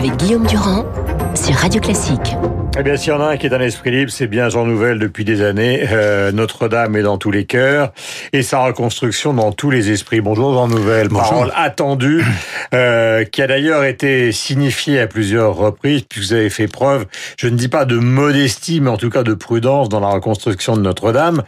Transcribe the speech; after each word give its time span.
avec 0.00 0.16
Guillaume 0.16 0.46
Durand 0.46 0.86
sur 1.34 1.54
Radio 1.56 1.78
Classique. 1.78 2.34
Eh 2.80 2.82
bien, 2.82 2.96
s'il 2.96 3.10
y 3.10 3.12
en 3.12 3.20
a 3.20 3.26
un 3.26 3.36
qui 3.36 3.46
est 3.46 3.52
un 3.52 3.60
esprit 3.60 3.90
libre, 3.90 4.10
c'est 4.10 4.26
bien 4.26 4.48
Jean 4.48 4.64
Nouvel 4.64 4.98
depuis 4.98 5.26
des 5.26 5.42
années. 5.42 5.86
Euh, 5.92 6.32
Notre-Dame 6.32 6.96
est 6.96 7.02
dans 7.02 7.18
tous 7.18 7.30
les 7.30 7.44
cœurs 7.44 7.92
et 8.32 8.42
sa 8.42 8.60
reconstruction 8.60 9.34
dans 9.34 9.52
tous 9.52 9.70
les 9.70 9.90
esprits. 9.90 10.22
Bonjour 10.22 10.54
Jean 10.54 10.66
Nouvel, 10.66 11.10
parole 11.10 11.52
attendue, 11.54 12.24
euh, 12.72 13.24
qui 13.24 13.42
a 13.42 13.46
d'ailleurs 13.46 13.84
été 13.84 14.32
signifiée 14.32 14.98
à 14.98 15.06
plusieurs 15.06 15.56
reprises, 15.56 16.04
puisque 16.08 16.28
vous 16.28 16.32
avez 16.32 16.48
fait 16.48 16.68
preuve, 16.68 17.04
je 17.36 17.48
ne 17.48 17.56
dis 17.56 17.68
pas 17.68 17.84
de 17.84 17.96
modestie, 17.96 18.80
mais 18.80 18.88
en 18.88 18.96
tout 18.96 19.10
cas 19.10 19.24
de 19.24 19.34
prudence 19.34 19.90
dans 19.90 20.00
la 20.00 20.08
reconstruction 20.08 20.74
de 20.74 20.80
Notre-Dame. 20.80 21.42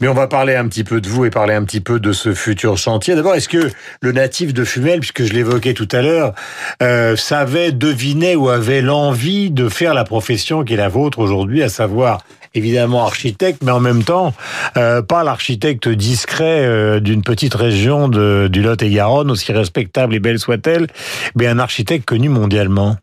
Mais 0.00 0.06
on 0.06 0.14
va 0.14 0.28
parler 0.28 0.54
un 0.54 0.68
petit 0.68 0.84
peu 0.84 1.00
de 1.00 1.08
vous 1.08 1.24
et 1.24 1.30
parler 1.30 1.54
un 1.54 1.64
petit 1.64 1.80
peu 1.80 1.98
de 1.98 2.12
ce 2.12 2.32
futur 2.32 2.78
chantier. 2.78 3.16
D'abord, 3.16 3.34
est-ce 3.34 3.48
que 3.48 3.72
le 4.02 4.12
natif 4.12 4.54
de 4.54 4.62
Fumel, 4.62 5.00
puisque 5.00 5.24
je 5.24 5.32
l'évoquais 5.32 5.74
tout 5.74 5.88
à 5.90 6.00
l'heure, 6.00 6.32
euh, 6.80 7.16
savait, 7.16 7.72
devinait 7.72 8.36
ou 8.36 8.50
avait 8.50 8.82
l'envie 8.82 9.50
de 9.50 9.68
faire 9.68 9.92
la 9.92 10.04
profession 10.04 10.62
qui 10.62 10.75
est 10.76 10.78
la 10.78 10.88
vôtre 10.88 11.18
aujourd'hui, 11.18 11.62
à 11.62 11.68
savoir 11.68 12.22
évidemment 12.54 13.06
architecte, 13.06 13.62
mais 13.62 13.72
en 13.72 13.80
même 13.80 14.04
temps 14.04 14.34
euh, 14.76 15.02
pas 15.02 15.24
l'architecte 15.24 15.88
discret 15.88 16.64
euh, 16.64 17.00
d'une 17.00 17.22
petite 17.22 17.54
région 17.54 18.08
de, 18.08 18.48
du 18.50 18.62
Lot-et-Garonne, 18.62 19.30
aussi 19.30 19.52
respectable 19.52 20.14
et 20.14 20.20
belle 20.20 20.38
soit-elle, 20.38 20.86
mais 21.34 21.46
un 21.46 21.58
architecte 21.58 22.06
connu 22.06 22.28
mondialement. 22.28 22.96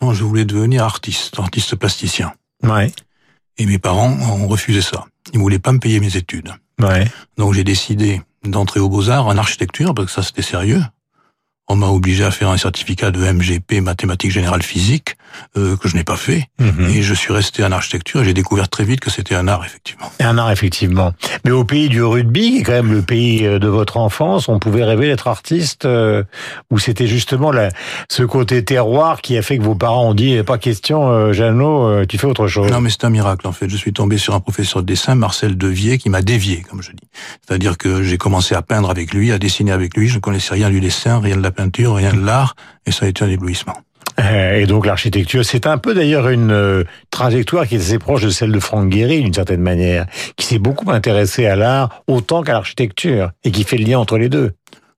Non, 0.00 0.12
je 0.12 0.24
voulais 0.24 0.44
devenir 0.44 0.84
artiste, 0.84 1.38
artiste 1.38 1.74
plasticien. 1.76 2.32
Ouais. 2.62 2.92
Et 3.58 3.66
mes 3.66 3.78
parents 3.78 4.12
ont 4.12 4.46
refusé 4.46 4.80
ça. 4.80 5.06
Ils 5.32 5.40
voulaient 5.40 5.58
pas 5.58 5.72
me 5.72 5.80
payer 5.80 6.00
mes 6.00 6.16
études. 6.16 6.52
Ouais. 6.80 7.06
Donc 7.36 7.54
j'ai 7.54 7.64
décidé 7.64 8.22
d'entrer 8.44 8.80
aux 8.80 8.88
Beaux-Arts 8.88 9.26
en 9.26 9.36
architecture, 9.36 9.94
parce 9.94 10.06
que 10.06 10.12
ça 10.12 10.22
c'était 10.22 10.42
sérieux. 10.42 10.80
On 11.68 11.76
m'a 11.76 11.88
obligé 11.88 12.24
à 12.24 12.30
faire 12.30 12.48
un 12.48 12.56
certificat 12.56 13.10
de 13.10 13.20
MGP, 13.20 13.80
mathématiques 13.82 14.30
générales 14.30 14.62
physique, 14.62 15.16
euh, 15.56 15.76
que 15.76 15.88
je 15.88 15.96
n'ai 15.96 16.04
pas 16.04 16.16
fait. 16.16 16.48
Mhm. 16.58 16.88
Et 16.88 17.02
je 17.02 17.14
suis 17.14 17.32
resté 17.32 17.62
en 17.62 17.72
architecture 17.72 18.22
et 18.22 18.24
j'ai 18.24 18.34
découvert 18.34 18.68
très 18.68 18.84
vite 18.84 19.00
que 19.00 19.10
c'était 19.10 19.34
un 19.34 19.46
art, 19.48 19.64
effectivement. 19.64 20.10
Un 20.20 20.38
art, 20.38 20.50
effectivement. 20.50 21.12
Mais 21.44 21.50
au 21.50 21.64
pays 21.64 21.88
du 21.88 22.02
rugby, 22.02 22.52
qui 22.52 22.58
est 22.58 22.62
quand 22.62 22.72
même 22.72 22.92
le 22.92 23.02
pays 23.02 23.44
euh, 23.46 23.58
de 23.58 23.68
votre 23.68 23.98
enfance, 23.98 24.48
on 24.48 24.58
pouvait 24.58 24.84
rêver 24.84 25.06
d'être 25.06 25.28
artiste, 25.28 25.84
euh, 25.84 26.24
ou 26.70 26.78
c'était 26.78 27.06
justement 27.06 27.52
la, 27.52 27.68
ce 28.08 28.22
côté 28.22 28.64
terroir 28.64 29.20
qui 29.20 29.36
a 29.36 29.42
fait 29.42 29.58
que 29.58 29.62
vos 29.62 29.74
parents 29.74 30.08
ont 30.08 30.14
dit, 30.14 30.42
pas 30.44 30.58
question, 30.58 31.10
euh, 31.10 31.32
Jeannot, 31.32 31.86
euh, 31.86 32.04
tu 32.06 32.18
fais 32.18 32.26
autre 32.26 32.48
chose. 32.48 32.70
Non, 32.70 32.80
mais 32.80 32.90
c'est 32.90 33.04
un 33.04 33.10
miracle, 33.10 33.46
en 33.46 33.52
fait. 33.52 33.68
Je 33.68 33.76
suis 33.76 33.92
tombé 33.92 34.18
sur 34.18 34.34
un 34.34 34.40
professeur 34.40 34.82
de 34.82 34.86
dessin, 34.86 35.14
Marcel 35.14 35.56
Devier, 35.56 35.98
qui 35.98 36.08
m'a 36.08 36.22
dévié, 36.22 36.62
comme 36.62 36.82
je 36.82 36.92
dis. 36.92 37.07
C'est-à-dire 37.46 37.78
que 37.78 38.02
j'ai 38.02 38.18
commencé 38.18 38.54
à 38.54 38.62
peindre 38.62 38.90
avec 38.90 39.12
lui, 39.14 39.32
à 39.32 39.38
dessiner 39.38 39.72
avec 39.72 39.96
lui. 39.96 40.08
Je 40.08 40.16
ne 40.16 40.20
connaissais 40.20 40.54
rien 40.54 40.70
du 40.70 40.80
dessin, 40.80 41.20
rien 41.20 41.36
de 41.36 41.42
la 41.42 41.50
peinture, 41.50 41.94
rien 41.94 42.12
de 42.12 42.24
l'art, 42.24 42.54
et 42.86 42.92
ça 42.92 43.06
a 43.06 43.08
été 43.08 43.24
un 43.24 43.28
éblouissement. 43.28 43.74
Euh, 44.20 44.56
Et 44.58 44.66
donc 44.66 44.84
l'architecture, 44.84 45.44
c'est 45.44 45.66
un 45.66 45.78
peu 45.78 45.94
d'ailleurs 45.94 46.28
une 46.28 46.50
euh, 46.50 46.84
trajectoire 47.10 47.66
qui 47.68 47.76
est 47.76 47.78
assez 47.78 47.98
proche 47.98 48.22
de 48.22 48.30
celle 48.30 48.50
de 48.52 48.58
Franck 48.60 48.88
Guéry 48.88 49.22
d'une 49.22 49.32
certaine 49.34 49.60
manière, 49.62 50.06
qui 50.36 50.44
s'est 50.46 50.58
beaucoup 50.58 50.90
intéressé 50.90 51.46
à 51.46 51.54
l'art 51.56 52.02
autant 52.08 52.42
qu'à 52.42 52.52
l'architecture 52.52 53.30
et 53.44 53.50
qui 53.52 53.64
fait 53.64 53.78
le 53.78 53.84
lien 53.84 53.98
entre 53.98 54.18
les 54.18 54.28
deux. 54.28 54.52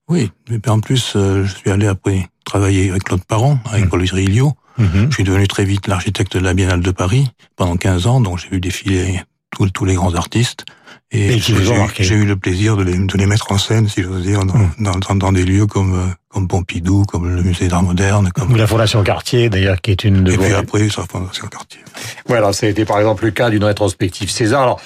Oui, 0.09 0.31
mais 0.49 0.57
en 0.67 0.79
plus, 0.79 1.13
euh, 1.15 1.45
je 1.45 1.55
suis 1.55 1.69
allé 1.69 1.87
après 1.87 2.27
travailler 2.45 2.89
avec 2.89 3.03
Claude 3.03 3.23
Parent, 3.23 3.59
avec 3.71 3.83
Mhm. 3.85 3.89
Paul 3.89 4.01
Rilliot. 4.11 4.53
Je 4.79 5.13
suis 5.13 5.23
devenu 5.23 5.47
très 5.47 5.63
vite 5.63 5.85
l'architecte 5.85 6.35
de 6.37 6.43
la 6.43 6.55
Biennale 6.55 6.81
de 6.81 6.89
Paris 6.89 7.29
pendant 7.55 7.75
15 7.77 8.07
ans, 8.07 8.19
donc 8.19 8.39
j'ai 8.39 8.49
vu 8.49 8.59
défiler 8.59 9.21
tous, 9.51 9.69
tous 9.69 9.85
les 9.85 9.93
grands 9.93 10.15
artistes. 10.15 10.65
Et 11.11 11.39
j'ai 11.39 12.15
eu 12.15 12.25
le 12.25 12.37
plaisir 12.37 12.77
de 12.77 12.83
les, 12.83 12.97
de 12.97 13.17
les 13.17 13.25
mettre 13.25 13.51
en 13.51 13.57
scène, 13.57 13.87
si 13.89 14.01
j'ose 14.01 14.23
dire, 14.23 14.45
dans, 14.45 14.69
dans, 14.79 14.97
dans, 14.97 15.15
dans 15.15 15.31
des 15.31 15.43
lieux 15.43 15.67
comme, 15.67 15.93
euh, 15.93 16.07
comme 16.33 16.47
Pompidou, 16.47 17.03
comme 17.05 17.35
le 17.35 17.41
Musée 17.41 17.67
d'art 17.67 17.83
moderne, 17.83 18.27
Ou 18.27 18.39
comme... 18.39 18.55
la 18.55 18.65
Fondation 18.67 19.03
Cartier, 19.03 19.49
d'ailleurs, 19.49 19.81
qui 19.81 19.91
est 19.91 20.03
une 20.05 20.23
de 20.23 20.31
Et 20.31 20.37
vos... 20.37 20.43
puis 20.43 20.53
après, 20.53 20.89
ça 20.89 21.03
Fondation 21.09 21.47
Cartier. 21.47 21.81
Voilà, 22.25 22.53
ça 22.53 22.67
a 22.67 22.69
été 22.69 22.85
par 22.85 22.99
exemple 22.99 23.25
le 23.25 23.31
cas 23.31 23.49
d'une 23.49 23.63
rétrospective 23.65 24.29
César. 24.31 24.61
Alors, 24.61 24.81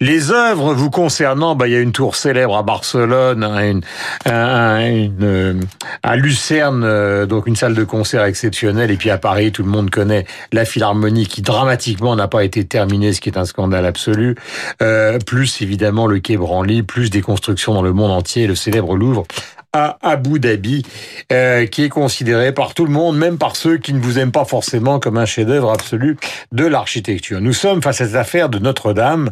les 0.00 0.30
œuvres 0.30 0.74
vous 0.74 0.90
concernant, 0.90 1.54
bah, 1.54 1.68
il 1.68 1.72
y 1.72 1.76
a 1.76 1.80
une 1.80 1.92
tour 1.92 2.16
célèbre 2.16 2.56
à 2.56 2.62
Barcelone, 2.62 3.42
hein, 3.44 3.70
une, 3.70 3.80
un- 4.26 4.86
une, 4.86 5.16
euh, 5.22 5.54
à 6.02 6.16
Lucerne, 6.16 6.82
euh, 6.84 7.24
donc 7.24 7.46
une 7.46 7.56
salle 7.56 7.74
de 7.74 7.84
concert 7.84 8.24
exceptionnelle, 8.24 8.90
et 8.90 8.96
puis 8.96 9.10
à 9.10 9.16
Paris, 9.18 9.52
tout 9.52 9.62
le 9.62 9.70
monde 9.70 9.90
connaît 9.90 10.26
la 10.52 10.64
Philharmonie 10.66 11.26
qui 11.26 11.40
dramatiquement 11.40 12.14
n'a 12.14 12.28
pas 12.28 12.44
été 12.44 12.64
terminée, 12.64 13.12
ce 13.14 13.20
qui 13.22 13.30
est 13.30 13.38
un 13.38 13.46
scandale 13.46 13.86
absolu. 13.86 14.36
Euh, 14.82 15.18
plus 15.18 15.62
évidemment 15.62 16.06
le 16.06 16.18
Quai 16.20 16.36
Branly, 16.36 16.82
plus 16.82 17.08
des 17.08 17.22
constructions 17.22 17.72
dans 17.72 17.82
le 17.82 17.92
monde 17.94 18.10
entier, 18.10 18.46
le 18.46 18.54
célèbre 18.54 18.96
Louvre 18.96 19.24
à 19.72 19.98
Abu 20.02 20.40
Dhabi, 20.40 20.84
euh, 21.32 21.66
qui 21.66 21.84
est 21.84 21.88
considéré 21.88 22.52
par 22.52 22.74
tout 22.74 22.84
le 22.84 22.90
monde, 22.90 23.16
même 23.16 23.38
par 23.38 23.56
ceux 23.56 23.78
qui 23.78 23.92
ne 23.92 24.00
vous 24.00 24.18
aiment 24.18 24.32
pas 24.32 24.44
forcément 24.44 24.98
comme 24.98 25.16
un 25.16 25.26
chef-d'œuvre 25.26 25.70
absolu 25.70 26.16
de 26.52 26.66
l'architecture. 26.66 27.40
Nous 27.40 27.52
sommes 27.52 27.82
face 27.82 28.00
à 28.00 28.06
cette 28.06 28.16
affaire 28.16 28.48
de 28.48 28.58
Notre-Dame. 28.58 29.30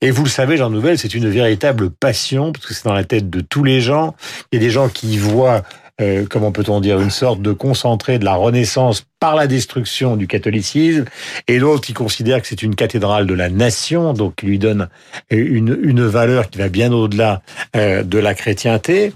Et 0.00 0.10
vous 0.12 0.22
le 0.22 0.28
savez, 0.30 0.56
Jean 0.56 0.70
Nouvel, 0.70 0.96
c'est 0.98 1.14
une 1.14 1.28
véritable 1.28 1.90
passion, 1.90 2.52
parce 2.52 2.66
que 2.66 2.74
c'est 2.74 2.84
dans 2.84 2.94
la 2.94 3.04
tête 3.04 3.30
de 3.30 3.40
tous 3.40 3.64
les 3.64 3.80
gens. 3.80 4.14
Il 4.52 4.60
y 4.60 4.62
a 4.62 4.64
des 4.64 4.70
gens 4.70 4.88
qui 4.88 5.18
voient, 5.18 5.64
euh, 6.00 6.24
comment 6.30 6.52
peut-on 6.52 6.80
dire, 6.80 7.00
une 7.00 7.10
sorte 7.10 7.42
de 7.42 7.50
concentré 7.50 8.20
de 8.20 8.24
la 8.24 8.34
Renaissance 8.34 9.04
par 9.18 9.34
la 9.34 9.48
destruction 9.48 10.16
du 10.16 10.28
catholicisme, 10.28 11.06
et 11.48 11.58
d'autres 11.58 11.80
qui 11.80 11.94
considèrent 11.94 12.40
que 12.40 12.46
c'est 12.46 12.62
une 12.62 12.76
cathédrale 12.76 13.26
de 13.26 13.34
la 13.34 13.48
nation, 13.48 14.12
donc 14.12 14.36
qui 14.36 14.46
lui 14.46 14.60
donne 14.60 14.88
une, 15.30 15.76
une 15.82 16.06
valeur 16.06 16.48
qui 16.48 16.58
va 16.58 16.68
bien 16.68 16.92
au-delà 16.92 17.42
euh, 17.74 18.04
de 18.04 18.18
la 18.18 18.34
chrétienté. 18.34 19.12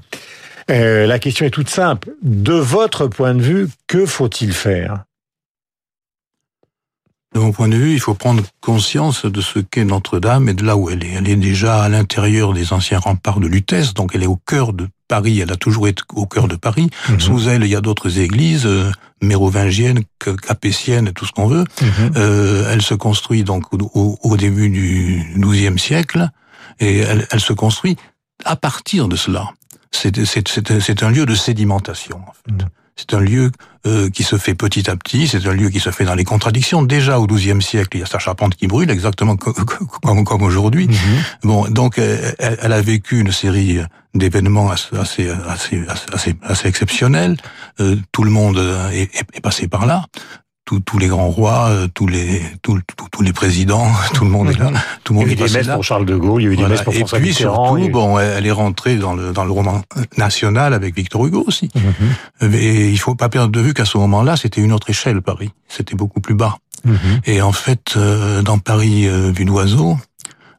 Euh, 0.70 1.06
la 1.06 1.18
question 1.18 1.44
est 1.46 1.50
toute 1.50 1.68
simple. 1.70 2.10
De 2.22 2.54
votre 2.54 3.06
point 3.08 3.34
de 3.34 3.42
vue, 3.42 3.68
que 3.86 4.06
faut-il 4.06 4.52
faire? 4.52 5.04
De 7.34 7.40
mon 7.40 7.50
point 7.52 7.68
de 7.68 7.76
vue, 7.76 7.94
il 7.94 8.00
faut 8.00 8.12
prendre 8.14 8.42
conscience 8.60 9.24
de 9.24 9.40
ce 9.40 9.58
qu'est 9.58 9.86
Notre-Dame 9.86 10.50
et 10.50 10.54
de 10.54 10.64
là 10.66 10.76
où 10.76 10.90
elle 10.90 11.02
est. 11.02 11.12
Elle 11.14 11.28
est 11.30 11.36
déjà 11.36 11.82
à 11.82 11.88
l'intérieur 11.88 12.52
des 12.52 12.74
anciens 12.74 12.98
remparts 12.98 13.40
de 13.40 13.46
Lutèce, 13.48 13.94
donc 13.94 14.10
elle 14.14 14.22
est 14.22 14.26
au 14.26 14.36
cœur 14.36 14.74
de 14.74 14.86
Paris, 15.08 15.40
elle 15.40 15.50
a 15.50 15.56
toujours 15.56 15.88
été 15.88 16.02
au 16.14 16.26
cœur 16.26 16.46
de 16.46 16.56
Paris. 16.56 16.90
Mhm. 17.08 17.20
Sous 17.20 17.48
elle, 17.48 17.62
il 17.64 17.70
y 17.70 17.76
a 17.76 17.80
d'autres 17.80 18.18
églises, 18.18 18.66
euh, 18.66 18.90
mérovingiennes, 19.22 20.02
ca- 20.22 20.36
capétiennes, 20.36 21.12
tout 21.14 21.24
ce 21.24 21.32
qu'on 21.32 21.46
veut. 21.46 21.64
Euh, 22.16 22.70
elle 22.70 22.82
se 22.82 22.92
construit 22.94 23.44
donc 23.44 23.72
au, 23.72 23.78
au- 23.94 24.18
au 24.22 24.36
début 24.36 24.68
du 24.68 25.24
XIIe 25.38 25.78
siècle, 25.78 26.28
et 26.80 26.98
elle, 26.98 27.26
elle 27.30 27.40
se 27.40 27.54
construit 27.54 27.96
à 28.44 28.56
partir 28.56 29.08
de 29.08 29.16
cela. 29.16 29.48
C'est 29.92 31.02
un 31.02 31.10
lieu 31.10 31.26
de 31.26 31.34
sédimentation, 31.34 32.18
en 32.26 32.32
fait. 32.32 32.52
Mhm. 32.52 32.68
C'est 32.94 33.14
un 33.14 33.20
lieu 33.20 33.50
euh, 33.86 34.10
qui 34.10 34.22
se 34.22 34.36
fait 34.36 34.54
petit 34.54 34.90
à 34.90 34.96
petit, 34.96 35.26
c'est 35.26 35.46
un 35.46 35.52
lieu 35.54 35.70
qui 35.70 35.80
se 35.80 35.90
fait 35.90 36.04
dans 36.04 36.14
les 36.14 36.24
contradictions. 36.24 36.82
Déjà 36.82 37.18
au 37.18 37.26
XIIe 37.26 37.62
siècle, 37.62 37.96
il 37.96 38.00
y 38.00 38.02
a 38.02 38.06
sa 38.06 38.18
charpente 38.18 38.54
qui 38.54 38.66
brûle, 38.66 38.90
exactement 38.90 39.34
co- 39.36 39.54
co- 39.54 39.86
comme, 39.86 40.24
comme 40.24 40.42
aujourd'hui. 40.42 40.88
Mhm. 40.88 40.94
Bon, 41.44 41.68
donc 41.70 41.98
euh, 41.98 42.32
elle, 42.38 42.58
elle 42.60 42.72
a 42.72 42.82
vécu 42.82 43.18
une 43.20 43.32
série 43.32 43.78
d'événements 44.14 44.70
assez, 44.70 44.94
assez, 44.94 45.30
assez, 45.48 46.36
assez, 46.42 46.68
exceptionnels. 46.68 47.38
Euh, 47.80 47.96
tout 48.12 48.24
le 48.24 48.30
monde 48.30 48.58
est, 48.92 49.04
est- 49.18 49.26
est 49.32 49.40
passé 49.40 49.68
par 49.68 49.86
là. 49.86 50.04
Tous, 50.64 50.78
tous 50.80 50.98
les 50.98 51.08
grands 51.08 51.28
rois, 51.28 51.66
euh, 51.70 51.88
tous 51.92 52.06
les, 52.06 52.40
tous, 52.62 52.78
tous- 53.10 53.22
les 53.22 53.32
présidents, 53.32 53.88
tout 54.14 54.24
le 54.24 54.30
monde 54.30 54.48
est 54.48 54.58
là. 54.58 54.70
Tout 55.02 55.12
le 55.12 55.18
Il 55.18 55.22
y 55.22 55.24
monde 55.24 55.28
a 55.28 55.32
eu 55.32 55.48
des 55.48 55.52
messes 55.58 55.66
pour 55.68 55.82
Charles 55.84 56.06
de 56.06 56.14
Gaulle, 56.16 56.40
il 56.40 56.44
y 56.44 56.48
a 56.48 56.52
eu 56.52 56.56
des 56.56 56.62
Voilà. 56.62 56.74
messes 56.76 56.82
pour 56.84 56.94
Et 56.94 56.98
François 56.98 57.18
puis 57.18 57.28
y 57.28 57.32
a 57.32 57.34
surtout, 57.34 57.78
eu- 57.78 57.90
bon, 57.90 58.18
elle 58.18 58.46
est 58.46 58.52
rentrée 58.52 58.94
dans 58.96 59.14
le 59.14 59.32
dans 59.32 59.44
le 59.44 59.50
roman 59.50 59.82
national 60.16 60.72
avec 60.72 60.94
Victor 60.94 61.26
Hugo 61.26 61.44
aussi. 61.46 61.68
Mhm. 62.40 62.52
Et 62.54 62.88
il 62.90 62.98
faut 62.98 63.16
pas 63.16 63.28
perdre 63.28 63.50
de 63.50 63.60
vue 63.60 63.74
qu'à 63.74 63.84
ce 63.84 63.98
moment-là, 63.98 64.36
c'était 64.36 64.60
une 64.60 64.72
autre 64.72 64.88
échelle 64.88 65.20
Paris. 65.20 65.50
C'était 65.68 65.96
beaucoup 65.96 66.20
plus 66.20 66.34
bas. 66.34 66.58
Mhm. 66.84 66.96
Et 67.26 67.42
en 67.42 67.52
fait, 67.52 67.94
euh, 67.96 68.42
dans 68.42 68.58
Paris 68.58 69.06
euh, 69.08 69.32
vue 69.34 69.44
d'oiseau, 69.44 69.98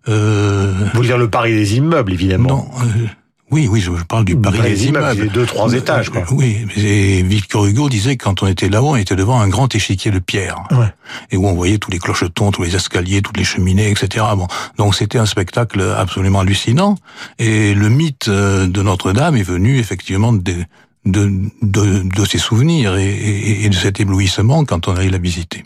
euh, 0.09 0.73
Vous 0.79 0.97
voulez 0.97 1.07
dire 1.07 1.17
le 1.17 1.29
Paris 1.29 1.53
des 1.53 1.77
immeubles, 1.77 2.11
évidemment. 2.13 2.49
non, 2.49 2.67
euh, 2.85 3.07
oui, 3.53 3.67
oui, 3.71 3.79
je, 3.79 3.91
je 3.95 4.03
parle 4.03 4.25
du 4.25 4.35
Paris 4.35 4.57
Paris 4.57 4.69
des 4.71 4.75
des 4.75 4.87
immeubles, 4.87 5.27
deux, 5.29 5.45
trois 5.45 5.73
Euh, 5.73 5.77
étages, 5.77 6.09
quoi. 6.09 6.23
Oui, 6.31 6.65
et 6.75 7.21
Victor 7.23 7.65
Hugo 7.65 7.87
disait 7.87 8.17
que 8.17 8.23
quand 8.25 8.43
on 8.43 8.47
était 8.47 8.67
là-haut, 8.67 8.89
on 8.91 8.95
était 8.95 9.15
devant 9.15 9.39
un 9.39 9.47
grand 9.47 9.73
échiquier 9.73 10.11
de 10.11 10.19
pierre. 10.19 10.57
Ouais. 10.71 10.91
Et 11.31 11.37
où 11.37 11.47
on 11.47 11.53
voyait 11.53 11.77
tous 11.77 11.91
les 11.91 11.99
clochetons, 11.99 12.51
tous 12.51 12.63
les 12.63 12.75
escaliers, 12.75 13.21
toutes 13.21 13.37
les 13.37 13.43
cheminées, 13.43 13.89
etc. 13.89 14.25
Bon, 14.35 14.47
donc 14.77 14.95
c'était 14.95 15.19
un 15.19 15.25
spectacle 15.27 15.81
absolument 15.97 16.39
hallucinant. 16.41 16.95
Et 17.39 17.73
le 17.73 17.89
mythe 17.89 18.27
euh, 18.27 18.67
de 18.67 18.81
Notre-Dame 18.81 19.37
est 19.37 19.43
venu 19.43 19.77
effectivement 19.77 20.33
de, 20.33 20.55
de, 21.05 21.31
de, 21.61 22.03
de 22.03 22.25
ses 22.25 22.39
souvenirs 22.39 22.95
et, 22.97 23.05
et, 23.13 23.65
et 23.65 23.69
de 23.69 23.75
cet 23.75 23.99
éblouissement 23.99 24.65
quand 24.65 24.87
on 24.87 24.95
allait 24.95 25.09
la 25.09 25.17
visiter. 25.19 25.63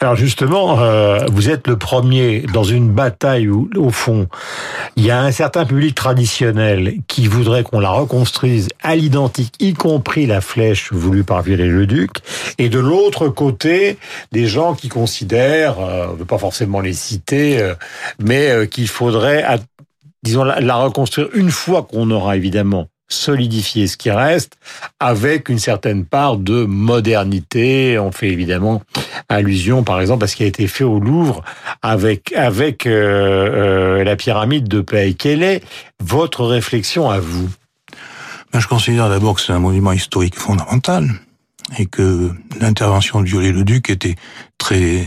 Alors 0.00 0.16
justement, 0.16 0.80
euh, 0.80 1.24
vous 1.30 1.48
êtes 1.48 1.66
le 1.66 1.76
premier 1.76 2.40
dans 2.52 2.64
une 2.64 2.90
bataille 2.90 3.48
où, 3.48 3.70
au 3.76 3.90
fond, 3.90 4.28
il 4.96 5.04
y 5.04 5.10
a 5.10 5.22
un 5.22 5.32
certain 5.32 5.64
public 5.64 5.94
traditionnel 5.94 6.94
qui 7.06 7.26
voudrait 7.26 7.62
qu'on 7.62 7.80
la 7.80 7.90
reconstruise 7.90 8.68
à 8.82 8.96
l'identique, 8.96 9.54
y 9.58 9.72
compris 9.72 10.26
la 10.26 10.40
flèche 10.40 10.92
voulue 10.92 11.24
par 11.24 11.42
Viollet-le-Duc, 11.42 12.18
et 12.58 12.68
de 12.68 12.78
l'autre 12.78 13.28
côté, 13.28 13.98
des 14.32 14.46
gens 14.46 14.74
qui 14.74 14.88
considèrent, 14.88 15.80
euh, 15.80 16.06
on 16.08 16.12
ne 16.12 16.18
veut 16.18 16.24
pas 16.24 16.38
forcément 16.38 16.80
les 16.80 16.94
citer, 16.94 17.60
euh, 17.60 17.74
mais 18.18 18.50
euh, 18.50 18.66
qu'il 18.66 18.88
faudrait, 18.88 19.44
disons, 20.22 20.44
la 20.44 20.76
reconstruire 20.76 21.28
une 21.34 21.50
fois 21.50 21.82
qu'on 21.82 22.10
aura 22.10 22.36
évidemment 22.36 22.88
solidifier 23.10 23.86
ce 23.86 23.96
qui 23.96 24.10
reste 24.10 24.56
avec 24.98 25.48
une 25.48 25.58
certaine 25.58 26.06
part 26.06 26.38
de 26.38 26.64
modernité. 26.64 27.98
On 27.98 28.12
fait 28.12 28.28
évidemment 28.28 28.82
allusion, 29.28 29.82
par 29.82 30.00
exemple, 30.00 30.24
à 30.24 30.26
ce 30.26 30.36
qui 30.36 30.44
a 30.44 30.46
été 30.46 30.66
fait 30.66 30.84
au 30.84 31.00
Louvre 31.00 31.42
avec 31.82 32.32
avec 32.32 32.86
euh, 32.86 33.98
euh, 34.00 34.04
la 34.04 34.16
pyramide 34.16 34.68
de 34.68 34.80
Paix. 34.80 35.14
Quelle 35.18 35.42
est 35.42 35.62
votre 36.02 36.44
réflexion 36.46 37.10
à 37.10 37.20
vous? 37.20 37.50
Ben, 38.52 38.60
Je 38.60 38.68
considère 38.68 39.08
d'abord 39.08 39.34
que 39.34 39.40
c'est 39.40 39.52
un 39.52 39.58
monument 39.58 39.92
historique 39.92 40.36
fondamental 40.36 41.10
et 41.78 41.86
que 41.86 42.30
l'intervention 42.60 43.20
de 43.20 43.26
Viollet-le-Duc 43.26 43.90
était 43.90 44.16
très 44.58 45.06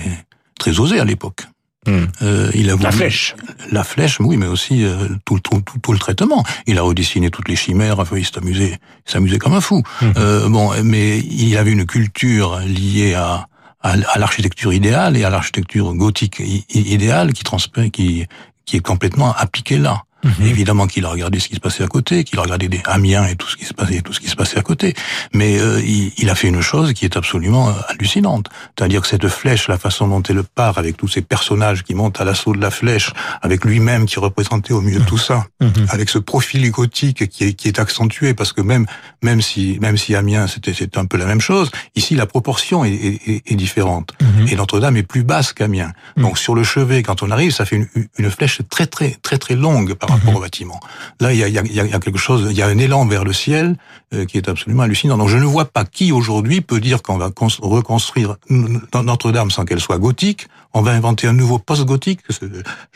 très 0.59 0.79
osée 0.79 0.99
à 0.99 1.05
l'époque. 1.05 1.43
Euh, 1.87 2.51
il 2.53 2.69
a 2.69 2.73
voulu, 2.73 2.83
la 2.83 2.91
flèche. 2.91 3.35
La 3.71 3.83
flèche, 3.83 4.19
oui, 4.19 4.37
mais 4.37 4.45
aussi 4.45 4.83
euh, 4.83 5.07
tout, 5.25 5.39
tout, 5.39 5.61
tout, 5.61 5.79
tout, 5.79 5.93
le 5.93 5.99
traitement. 5.99 6.43
Il 6.67 6.77
a 6.77 6.81
redessiné 6.81 7.29
toutes 7.29 7.47
les 7.47 7.55
chimères, 7.55 7.99
enfin, 7.99 8.17
il 8.17 8.25
s'amusait, 8.25 8.79
s'amusait 9.05 9.37
comme 9.37 9.53
un 9.53 9.61
fou. 9.61 9.83
Hmm. 10.01 10.11
Euh, 10.17 10.49
bon, 10.49 10.71
mais 10.83 11.19
il 11.19 11.57
avait 11.57 11.71
une 11.71 11.85
culture 11.85 12.59
liée 12.59 13.13
à, 13.13 13.47
à, 13.81 13.91
à 13.91 14.19
l'architecture 14.19 14.73
idéale 14.73 15.17
et 15.17 15.23
à 15.23 15.29
l'architecture 15.29 15.93
gothique 15.93 16.41
idéale 16.69 17.33
qui 17.33 17.43
qui, 17.91 18.27
qui 18.65 18.77
est 18.77 18.81
complètement 18.81 19.33
appliquée 19.33 19.77
là. 19.77 20.03
Mhm. 20.23 20.45
Évidemment 20.45 20.87
qu'il 20.87 21.05
a 21.05 21.09
regardé 21.09 21.39
ce 21.39 21.49
qui 21.49 21.55
se 21.55 21.59
passait 21.59 21.83
à 21.83 21.87
côté, 21.87 22.23
qu'il 22.23 22.39
a 22.39 22.41
regardé 22.41 22.69
des 22.69 22.81
Amiens 22.85 23.25
et 23.25 23.35
tout 23.35 23.47
ce 23.47 23.57
qui 23.57 23.65
se 23.65 23.73
passait, 23.73 24.01
tout 24.01 24.13
ce 24.13 24.19
qui 24.19 24.27
se 24.27 24.35
passait 24.35 24.57
à 24.57 24.61
côté. 24.61 24.93
Mais 25.33 25.59
euh, 25.59 25.81
il, 25.85 26.11
il, 26.17 26.29
a 26.29 26.35
fait 26.35 26.47
une 26.47 26.61
chose 26.61 26.93
qui 26.93 27.05
est 27.05 27.17
absolument 27.17 27.69
euh, 27.69 27.73
hallucinante, 27.89 28.49
c'est-à-dire 28.77 29.01
que 29.01 29.07
cette 29.07 29.27
flèche, 29.27 29.67
la 29.67 29.77
façon 29.77 30.07
dont 30.07 30.23
elle 30.23 30.43
part, 30.43 30.77
avec 30.77 30.97
tous 30.97 31.07
ces 31.07 31.21
personnages 31.21 31.83
qui 31.83 31.93
montent 31.93 32.21
à 32.21 32.23
l'assaut 32.23 32.53
de 32.53 32.61
la 32.61 32.71
flèche, 32.71 33.11
avec 33.41 33.65
lui-même 33.65 34.05
qui 34.05 34.15
est 34.15 34.21
représenté 34.21 34.73
au 34.73 34.81
milieu 34.81 34.99
de 34.99 35.05
tout 35.05 35.17
ça, 35.17 35.45
mhm. 35.61 35.87
avec 35.89 36.09
ce 36.09 36.19
profil 36.19 36.69
gothique 36.71 37.27
qui 37.29 37.43
est, 37.45 37.53
qui 37.53 37.67
est 37.67 37.79
accentué, 37.79 38.33
parce 38.33 38.53
que 38.53 38.61
même 38.61 38.85
même 39.21 39.41
si 39.41 39.77
même 39.81 39.97
si 39.97 40.15
Amiens 40.15 40.47
c'était 40.47 40.73
c'est 40.73 40.97
un 40.97 41.05
peu 41.05 41.17
la 41.17 41.25
même 41.25 41.41
chose, 41.41 41.71
ici 41.95 42.15
la 42.15 42.25
proportion 42.25 42.85
est, 42.85 42.91
est, 42.91 43.41
est 43.45 43.55
différente 43.55 44.13
mhm. 44.21 44.47
et 44.47 44.55
Notre-Dame 44.55 44.97
est 44.97 45.03
plus 45.03 45.23
basse 45.23 45.53
qu'Amiens. 45.53 45.91
Donc 46.17 46.37
sur 46.37 46.55
le 46.55 46.63
chevet, 46.63 47.03
quand 47.03 47.23
on 47.23 47.31
arrive, 47.31 47.51
ça 47.51 47.65
fait 47.65 47.75
une, 47.75 47.87
une 48.17 48.29
flèche 48.29 48.61
très 48.69 48.87
très 48.87 49.17
très 49.21 49.37
très 49.37 49.55
longue 49.55 49.93
par 49.93 50.12
rapport 50.13 50.35
au 50.35 50.39
bâtiment. 50.39 50.79
Là, 51.19 51.33
il 51.33 51.39
y 51.39 51.43
a, 51.43 51.47
y, 51.47 51.59
a, 51.59 51.63
y 51.63 51.93
a, 51.93 51.99
quelque 51.99 52.17
chose, 52.17 52.47
il 52.49 52.57
y 52.57 52.61
a 52.61 52.67
un 52.67 52.77
élan 52.77 53.05
vers 53.05 53.23
le 53.23 53.33
ciel 53.33 53.75
euh, 54.13 54.25
qui 54.25 54.37
est 54.37 54.49
absolument 54.49 54.83
hallucinant. 54.83 55.17
Donc, 55.17 55.29
je 55.29 55.37
ne 55.37 55.45
vois 55.45 55.65
pas 55.65 55.85
qui 55.85 56.11
aujourd'hui 56.11 56.61
peut 56.61 56.79
dire 56.79 57.01
qu'on 57.01 57.17
va 57.17 57.29
reconstruire 57.61 58.35
Notre-Dame 58.49 59.51
sans 59.51 59.65
qu'elle 59.65 59.79
soit 59.79 59.97
gothique. 59.97 60.47
On 60.73 60.81
va 60.81 60.91
inventer 60.91 61.27
un 61.27 61.33
nouveau 61.33 61.59
post-gothique. 61.59 62.21
Je 62.29 62.45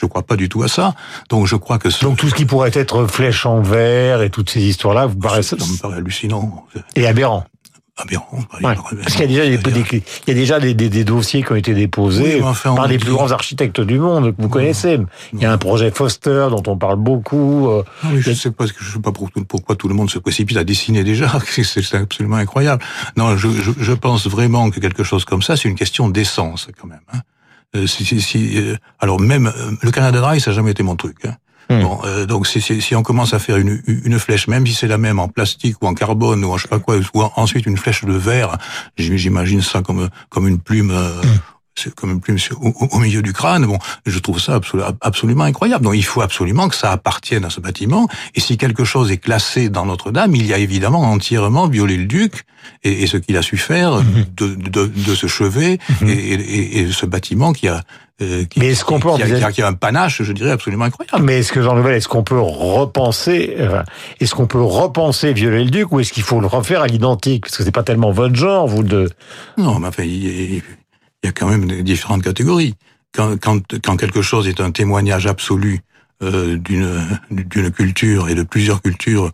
ne 0.05 0.07
crois 0.07 0.23
pas 0.23 0.35
du 0.35 0.49
tout 0.49 0.63
à 0.63 0.67
ça. 0.67 0.95
Donc, 1.29 1.45
je 1.45 1.55
crois 1.55 1.77
que 1.77 1.89
donc 2.01 2.17
tout 2.17 2.29
ce 2.29 2.35
qui 2.35 2.45
pourrait 2.45 2.71
être 2.73 3.05
flèche 3.05 3.45
en 3.45 3.61
verre 3.61 4.21
et 4.21 4.29
toutes 4.29 4.49
ces 4.49 4.61
histoires-là, 4.61 5.05
vous 5.05 5.17
paraissent 5.17 5.55
ça 5.55 5.55
me 5.55 5.77
paraît 5.79 5.97
hallucinant 5.97 6.65
et 6.95 7.07
aberrant 7.07 7.45
aberrant. 7.97 8.39
Ouais. 8.61 8.75
Parce 8.75 9.15
qu'il 9.15 9.21
y 9.21 9.23
a 9.23 9.27
déjà, 9.27 9.71
des, 9.71 9.81
il 9.91 10.03
y 10.27 10.31
a 10.31 10.33
déjà 10.33 10.59
des, 10.59 10.73
des, 10.73 10.89
des, 10.89 11.03
dossiers 11.03 11.43
qui 11.43 11.51
ont 11.51 11.55
été 11.55 11.73
déposés 11.73 12.35
oui, 12.37 12.43
enfin, 12.43 12.75
par 12.75 12.87
les 12.87 12.97
plus 12.97 13.11
grands 13.11 13.31
architectes 13.31 13.81
du 13.81 13.99
monde 13.99 14.35
que 14.35 14.41
vous 14.41 14.49
connaissez. 14.49 14.99
Il 15.33 15.39
y 15.39 15.45
a 15.45 15.51
un 15.51 15.57
projet 15.57 15.91
Foster 15.91 16.47
dont 16.49 16.63
on 16.67 16.77
parle 16.77 16.97
beaucoup. 16.97 17.69
Euh, 17.69 17.83
ah 18.03 18.07
oui, 18.13 18.21
je 18.21 18.29
ne 18.29 18.35
sais 18.35 18.51
pas, 18.51 18.65
je 18.65 18.93
sais 18.93 18.99
pas 18.99 19.11
pourquoi 19.11 19.75
tout 19.75 19.87
le 19.87 19.95
monde 19.95 20.09
se 20.09 20.19
précipite 20.19 20.57
à 20.57 20.63
dessiner 20.63 21.03
déjà. 21.03 21.31
C'est 21.47 21.95
absolument 21.95 22.37
incroyable. 22.37 22.83
Non, 23.15 23.35
je, 23.35 23.49
je, 23.49 23.71
je, 23.77 23.93
pense 23.93 24.27
vraiment 24.27 24.69
que 24.69 24.79
quelque 24.79 25.03
chose 25.03 25.25
comme 25.25 25.41
ça, 25.41 25.57
c'est 25.57 25.67
une 25.67 25.75
question 25.75 26.09
d'essence 26.09 26.67
quand 26.79 26.87
même. 26.87 26.99
Hein. 27.13 27.19
Euh, 27.75 27.85
si, 27.85 28.05
si, 28.05 28.21
si, 28.21 28.57
euh, 28.57 28.77
alors 28.99 29.19
même 29.19 29.47
euh, 29.47 29.71
le 29.81 29.91
Canada 29.91 30.21
Dry, 30.21 30.39
ça 30.39 30.51
n'a 30.51 30.55
jamais 30.55 30.71
été 30.71 30.83
mon 30.83 30.95
truc. 30.95 31.17
Hein. 31.25 31.35
Hmm. 31.69 31.81
Bon, 31.81 31.99
euh, 32.05 32.25
donc 32.25 32.47
si, 32.47 32.61
si, 32.61 32.95
on 32.95 33.03
commence 33.03 33.33
à 33.33 33.39
faire 33.39 33.57
une, 33.57 33.81
une 33.87 34.19
flèche, 34.19 34.47
même 34.47 34.65
si 34.65 34.73
c'est 34.73 34.87
la 34.87 34.97
même 34.97 35.19
en 35.19 35.27
plastique 35.27 35.75
ou 35.81 35.87
en 35.87 35.93
carbone 35.93 36.45
ou 36.45 36.51
en 36.51 36.57
je 36.57 36.63
sais 36.63 36.69
pas 36.69 36.79
quoi, 36.79 36.97
ou 37.13 37.23
ensuite 37.35 37.65
une 37.65 37.77
flèche 37.77 38.05
de 38.05 38.13
verre, 38.13 38.57
j'imagine 38.97 39.61
ça 39.61 39.81
comme 39.81 40.09
comme 40.29 40.47
une 40.47 40.59
plume. 40.59 40.91
Euh, 40.91 41.21
hmm. 41.85 41.91
comme 41.91 42.11
une 42.11 42.21
plume 42.21 42.37
au, 42.61 42.73
au, 42.91 42.99
milieu 42.99 43.21
du 43.21 43.33
crâne. 43.33 43.65
Bon, 43.65 43.77
je 44.05 44.19
trouve 44.19 44.39
ça 44.39 44.59
absolument 45.01 45.43
incroyable. 45.43 45.83
Donc, 45.83 45.95
il 45.95 46.03
faut 46.03 46.21
absolument 46.21 46.67
que 46.69 46.75
ça 46.75 46.91
appartienne 46.91 47.45
à 47.45 47.49
ce 47.49 47.59
bâtiment. 47.59 48.07
Et 48.35 48.39
si 48.39 48.57
quelque 48.57 48.83
chose 48.83 49.11
est 49.11 49.17
classé 49.17 49.69
dans 49.69 49.85
Notre-Dame, 49.85 50.35
il 50.35 50.45
y 50.45 50.53
a 50.53 50.57
évidemment 50.57 51.01
entièrement 51.01 51.67
violé 51.67 51.97
le 51.97 52.05
duc 52.05 52.45
et, 52.83 53.03
et 53.03 53.07
ce 53.07 53.17
qu'il 53.17 53.37
a 53.37 53.41
su 53.41 53.57
faire 53.57 53.97
hmm. 53.97 54.25
de, 54.35 54.55
de, 54.55 54.85
de, 54.87 55.15
ce 55.15 55.27
chevet 55.27 55.79
et, 56.05 56.11
et, 56.11 56.79
et, 56.79 56.91
ce 56.91 57.05
bâtiment 57.05 57.53
qui 57.53 57.67
a 57.67 57.83
euh, 58.19 58.45
qui, 58.45 58.59
mais 58.59 58.69
est-ce 58.69 58.83
qu'on 58.83 58.99
peut 58.99 59.09
qui, 59.15 59.21
a, 59.21 59.51
qui, 59.51 59.61
a, 59.61 59.67
un 59.67 59.73
panache, 59.73 60.23
je 60.23 60.33
dirais, 60.33 60.49
absolument 60.49 60.85
incroyable. 60.85 61.23
Mais 61.23 61.39
est-ce 61.39 61.51
que 61.51 61.61
Jean 61.61 61.75
Nouvel, 61.75 61.93
est-ce 61.93 62.07
qu'on 62.07 62.23
peut 62.23 62.39
repenser, 62.39 63.55
est-ce 64.19 64.33
qu'on 64.33 64.47
peut 64.47 64.61
repenser 64.61 65.33
Violet 65.33 65.63
le 65.63 65.69
Duc 65.69 65.91
ou 65.91 65.99
est-ce 65.99 66.11
qu'il 66.11 66.23
faut 66.23 66.41
le 66.41 66.47
refaire 66.47 66.81
à 66.81 66.87
l'identique? 66.87 67.43
Parce 67.43 67.57
que 67.57 67.63
c'est 67.63 67.71
pas 67.71 67.83
tellement 67.83 68.09
votre 68.09 68.33
genre, 68.33 68.67
vous 68.67 68.81
de. 68.81 69.11
Non, 69.57 69.77
mais 69.77 69.87
enfin, 69.87 70.03
il 70.03 70.63
y, 71.27 71.29
a 71.29 71.33
quand 71.33 71.47
même 71.47 71.65
différentes 71.83 72.23
catégories. 72.23 72.75
Quand, 73.13 73.37
quand, 73.39 73.61
quand 73.83 73.97
quelque 73.97 74.21
chose 74.21 74.47
est 74.47 74.59
un 74.59 74.71
témoignage 74.71 75.27
absolu 75.27 75.81
euh, 76.23 76.57
d'une 76.57 77.71
culture 77.71 78.29
et 78.29 78.35
de 78.35 78.43
plusieurs 78.43 78.81
cultures 78.81 79.31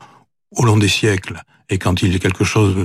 au 0.51 0.65
long 0.65 0.77
des 0.77 0.89
siècles, 0.89 1.41
et 1.69 1.77
quand 1.77 2.01
il 2.01 2.15
est 2.15 2.19
quelque 2.19 2.43
chose 2.43 2.75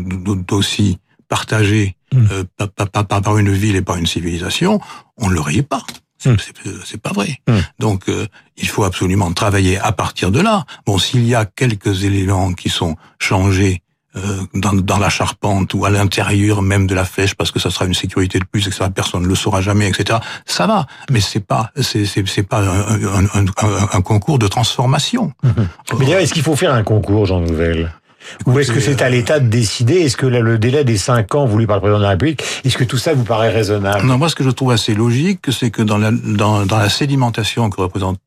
d'aussi 0.47 0.99
partagé 1.29 1.97
mm. 2.13 2.27
euh, 2.31 2.45
par, 2.57 2.91
par, 2.91 3.23
par, 3.23 3.39
une 3.39 3.53
ville 3.53 3.77
et 3.77 3.83
par 3.83 3.97
une 3.97 4.07
civilisation, 4.07 4.81
on 5.17 5.29
ne 5.29 5.35
le 5.35 5.41
riait 5.41 5.63
pas. 5.63 5.83
C'est 6.19 6.33
mm. 6.33 6.99
pas 7.03 7.13
vrai. 7.13 7.41
Mm. 7.49 7.59
Donc, 7.79 8.09
euh, 8.09 8.27
il 8.57 8.69
faut 8.69 8.85
absolument 8.85 9.33
travailler 9.33 9.79
à 9.79 9.93
partir 9.93 10.31
de 10.31 10.41
là. 10.41 10.65
Bon, 10.87 10.99
s'il 10.99 11.27
y 11.27 11.35
a 11.35 11.45
quelques 11.45 12.05
éléments 12.05 12.53
qui 12.55 12.69
sont 12.69 12.97
changés 13.19 13.83
euh, 14.17 14.43
dans, 14.55 14.73
dans, 14.73 14.99
la 14.99 15.11
charpente 15.11 15.75
ou 15.75 15.85
à 15.85 15.91
l'intérieur 15.91 16.63
même 16.63 16.87
de 16.87 16.95
la 16.95 17.05
flèche 17.05 17.35
parce 17.35 17.51
que 17.51 17.59
ça 17.59 17.71
sera 17.71 17.85
une 17.85 17.95
sécurité 17.95 18.39
de 18.39 18.45
plus 18.45 18.67
et 18.67 18.71
que 18.71 18.77
ça, 18.77 18.89
personne 18.89 19.23
ne 19.23 19.29
le 19.29 19.35
saura 19.35 19.61
jamais, 19.61 19.89
etc. 19.89 20.19
Ça 20.47 20.67
va, 20.67 20.87
mais 21.11 21.21
c'est 21.21 21.45
pas 21.45 21.71
c'est 21.83 22.43
pas 22.43 22.61
un, 22.61 23.25
un, 23.25 23.27
un, 23.35 23.89
un, 23.93 24.01
concours 24.01 24.39
de 24.39 24.49
transformation. 24.49 25.33
Mais 25.99 26.11
est-ce 26.11 26.33
qu'il 26.33 26.43
faut 26.43 26.57
faire 26.57 26.73
un 26.73 26.85
concours, 26.85 27.27
Jean 27.27 27.41
Nouvel? 27.41 27.93
Ou 28.47 28.59
est-ce 28.59 28.73
que 28.73 28.81
c'est 28.81 29.03
à 29.03 29.09
l'État 29.09 29.41
de 29.41 29.49
décider? 29.49 29.95
Est-ce 29.97 30.17
que 30.17 30.27
le 30.27 30.59
délai 30.59 30.85
des 30.85 30.97
cinq 30.97 31.35
ans 31.35 31.47
voulu 31.47 31.67
par 31.67 31.77
le 31.77 31.81
président 31.81 31.99
de 31.99 32.05
la 32.05 32.11
République, 32.11 32.43
est-ce 32.65 32.77
que 32.77 32.85
tout 32.85 32.99
ça 32.99 33.15
vous 33.15 33.25
paraît 33.25 33.51
raisonnable? 33.51 34.07
Non, 34.07 34.19
moi 34.19 34.29
ce 34.29 34.35
que 34.35 34.45
je 34.45 34.51
trouve 34.51 34.73
assez 34.73 34.95
logique, 34.95 35.47
c'est 35.51 35.71
que 35.71 35.83
dans 35.83 35.99
la, 35.99 36.11
dans, 36.11 36.67
dans 36.67 36.79
la 36.79 36.89
sédimentation 36.89 37.71
que 37.71 37.81
représente 37.81 38.19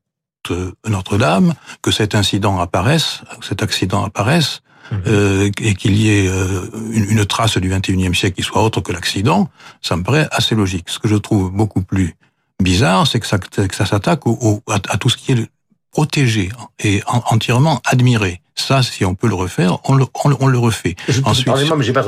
euh, 0.50 0.72
Notre-Dame, 0.88 1.54
que 1.82 1.92
cet 1.92 2.16
incident 2.16 2.60
apparaisse, 2.60 3.22
cet 3.42 3.62
accident 3.62 4.04
apparaisse. 4.04 4.62
Euh, 5.08 5.50
et 5.62 5.74
qu'il 5.76 5.96
y 5.96 6.10
ait 6.10 6.28
euh, 6.28 6.70
une, 6.92 7.06
une, 7.06 7.26
trace 7.26 7.58
du 7.58 7.70
21e 7.70 8.14
siècle 8.14 8.36
qui 8.36 8.44
soit 8.44 8.62
autre 8.62 8.82
que 8.82 8.92
l'accident, 8.92 9.50
ça 9.82 9.96
me 9.96 10.04
paraît 10.04 10.28
assez 10.32 10.56
logique. 10.56 10.90
Ce 10.90 11.00
que 11.00 11.08
je 11.08 11.16
trouve 11.16 11.52
beaucoup 11.52 11.82
plus 11.82 12.16
bizarre, 12.62 13.08
c'est 13.08 13.20
que 13.20 13.28
ça, 13.28 13.38
que 13.38 13.76
ça 13.76 13.86
s'attaque 13.86 14.28
au, 14.28 14.62
à, 14.70 14.76
à, 14.76 14.98
tout 14.98 15.10
ce 15.10 15.18
qui 15.18 15.32
est 15.32 15.48
protégé 15.92 16.50
et 16.84 17.02
entièrement 17.08 17.82
admiré. 17.86 18.42
Ça, 18.56 18.84
si 18.84 19.06
on 19.06 19.16
peut 19.16 19.28
le 19.28 19.36
refaire, 19.36 19.80
on 19.90 19.96
le, 19.96 20.06
on, 20.40 20.48
le 20.48 20.58
refait. 20.58 20.96
Ensuite, 21.26 21.46
Pardonnez-moi, 21.46 21.78
mais 21.78 21.84
j'ai 21.84 21.94
pas 21.94 22.04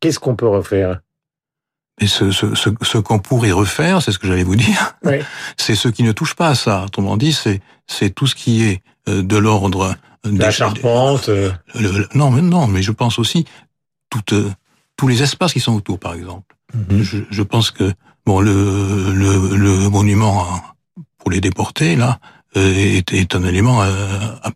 Qu'est-ce 0.00 0.18
qu'on 0.18 0.36
peut 0.36 0.46
refaire? 0.46 1.00
Et 2.00 2.06
ce, 2.06 2.30
ce, 2.30 2.54
ce, 2.54 2.70
ce 2.82 2.98
qu'on 2.98 3.18
pourrait 3.18 3.50
refaire, 3.50 4.00
c'est 4.02 4.12
ce 4.12 4.18
que 4.18 4.28
j'allais 4.28 4.44
vous 4.44 4.54
dire, 4.54 4.94
oui. 5.04 5.18
c'est 5.56 5.74
ce 5.74 5.88
qui 5.88 6.04
ne 6.04 6.12
touche 6.12 6.34
pas 6.34 6.48
à 6.50 6.54
ça. 6.54 6.84
Autrement 6.84 7.16
dit, 7.16 7.32
c'est 7.32 7.60
c'est 7.88 8.10
tout 8.10 8.26
ce 8.26 8.34
qui 8.34 8.64
est 8.64 8.82
euh, 9.08 9.22
de 9.22 9.36
l'ordre 9.36 9.96
la 10.24 10.50
charpente. 10.50 11.28
Euh. 11.28 11.52
non, 12.14 12.30
mais 12.30 12.42
non, 12.42 12.66
mais 12.66 12.82
je 12.82 12.92
pense 12.92 13.18
aussi 13.18 13.44
toutes, 14.10 14.32
euh, 14.32 14.50
tous 14.96 15.08
les 15.08 15.22
espaces 15.22 15.52
qui 15.52 15.60
sont 15.60 15.74
autour, 15.74 15.98
par 15.98 16.14
exemple. 16.14 16.56
Mm 16.74 16.80
-hmm. 16.80 17.02
je, 17.02 17.18
je, 17.30 17.42
pense 17.42 17.70
que 17.70 17.92
bon, 18.26 18.40
le, 18.40 19.12
le, 19.14 19.56
le 19.56 19.88
monument 19.88 20.46
pour 21.18 21.30
les 21.30 21.40
déportés 21.40 21.96
là, 21.96 22.18
euh, 22.56 22.74
est, 22.96 23.12
est, 23.12 23.34
un 23.34 23.44
élément 23.44 23.82
euh, 23.82 23.90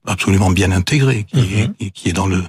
absolument 0.06 0.50
bien 0.50 0.70
intégré, 0.72 1.24
qui, 1.24 1.40
est, 1.60 1.68
mhm. 1.68 1.90
qui 1.90 2.08
est 2.08 2.12
dans 2.14 2.26
le 2.26 2.42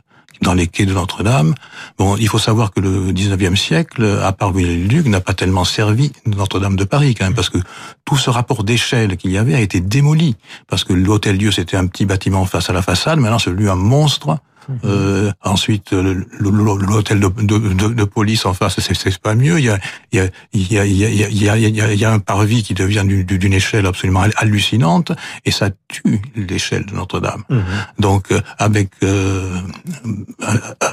dans 0.43 0.53
les 0.53 0.67
quais 0.67 0.85
de 0.85 0.93
Notre-Dame. 0.93 1.55
Bon, 1.97 2.15
il 2.17 2.27
faut 2.27 2.37
savoir 2.37 2.71
que 2.71 2.79
le 2.79 3.11
19e 3.11 3.55
siècle, 3.55 4.19
à 4.23 4.31
part 4.31 4.51
Viollet-le-Duc, 4.51 5.07
n'a 5.07 5.21
pas 5.21 5.33
tellement 5.33 5.63
servi 5.63 6.11
Notre-Dame 6.25 6.75
de 6.75 6.83
Paris, 6.83 7.15
quand 7.15 7.25
même, 7.25 7.33
parce 7.33 7.49
que 7.49 7.57
tout 8.05 8.17
ce 8.17 8.29
rapport 8.29 8.63
d'échelle 8.63 9.17
qu'il 9.17 9.31
y 9.31 9.37
avait 9.37 9.55
a 9.55 9.61
été 9.61 9.79
démoli. 9.79 10.35
Parce 10.67 10.83
que 10.83 10.93
l'Hôtel-Dieu, 10.93 11.51
c'était 11.51 11.77
un 11.77 11.87
petit 11.87 12.05
bâtiment 12.05 12.45
face 12.45 12.69
à 12.69 12.73
la 12.73 12.81
façade, 12.81 13.19
maintenant 13.19 13.39
c'est 13.39 13.49
devenu 13.49 13.69
un 13.69 13.75
monstre 13.75 14.37
euh, 14.85 15.31
ensuite, 15.41 15.91
l'hôtel 15.91 17.19
de, 17.19 17.27
de, 17.27 17.57
de, 17.57 17.87
de, 17.93 18.03
police 18.03 18.45
en 18.45 18.53
face, 18.53 18.79
c'est 18.79 19.17
pas 19.19 19.35
mieux. 19.35 19.59
Il 19.59 19.65
y 19.65 19.69
a, 19.69 19.79
il 20.11 20.19
y 20.19 20.19
a, 20.19 20.29
il 20.53 20.71
y 20.71 20.79
a, 20.79 20.85
il 20.85 20.97
y 20.97 21.49
a, 21.49 21.57
il 21.57 21.75
y 21.75 21.81
a, 21.81 21.93
il 21.93 21.99
y 21.99 22.05
a 22.05 22.11
un 22.11 22.19
parvis 22.19 22.63
qui 22.63 22.73
devient 22.73 23.03
d'une 23.05 23.53
échelle 23.53 23.85
absolument 23.85 24.23
hallucinante, 24.37 25.11
et 25.45 25.51
ça 25.51 25.69
tue 25.87 26.21
l'échelle 26.35 26.85
de 26.85 26.93
Notre-Dame. 26.93 27.43
Donc, 27.99 28.33
avec 28.57 28.91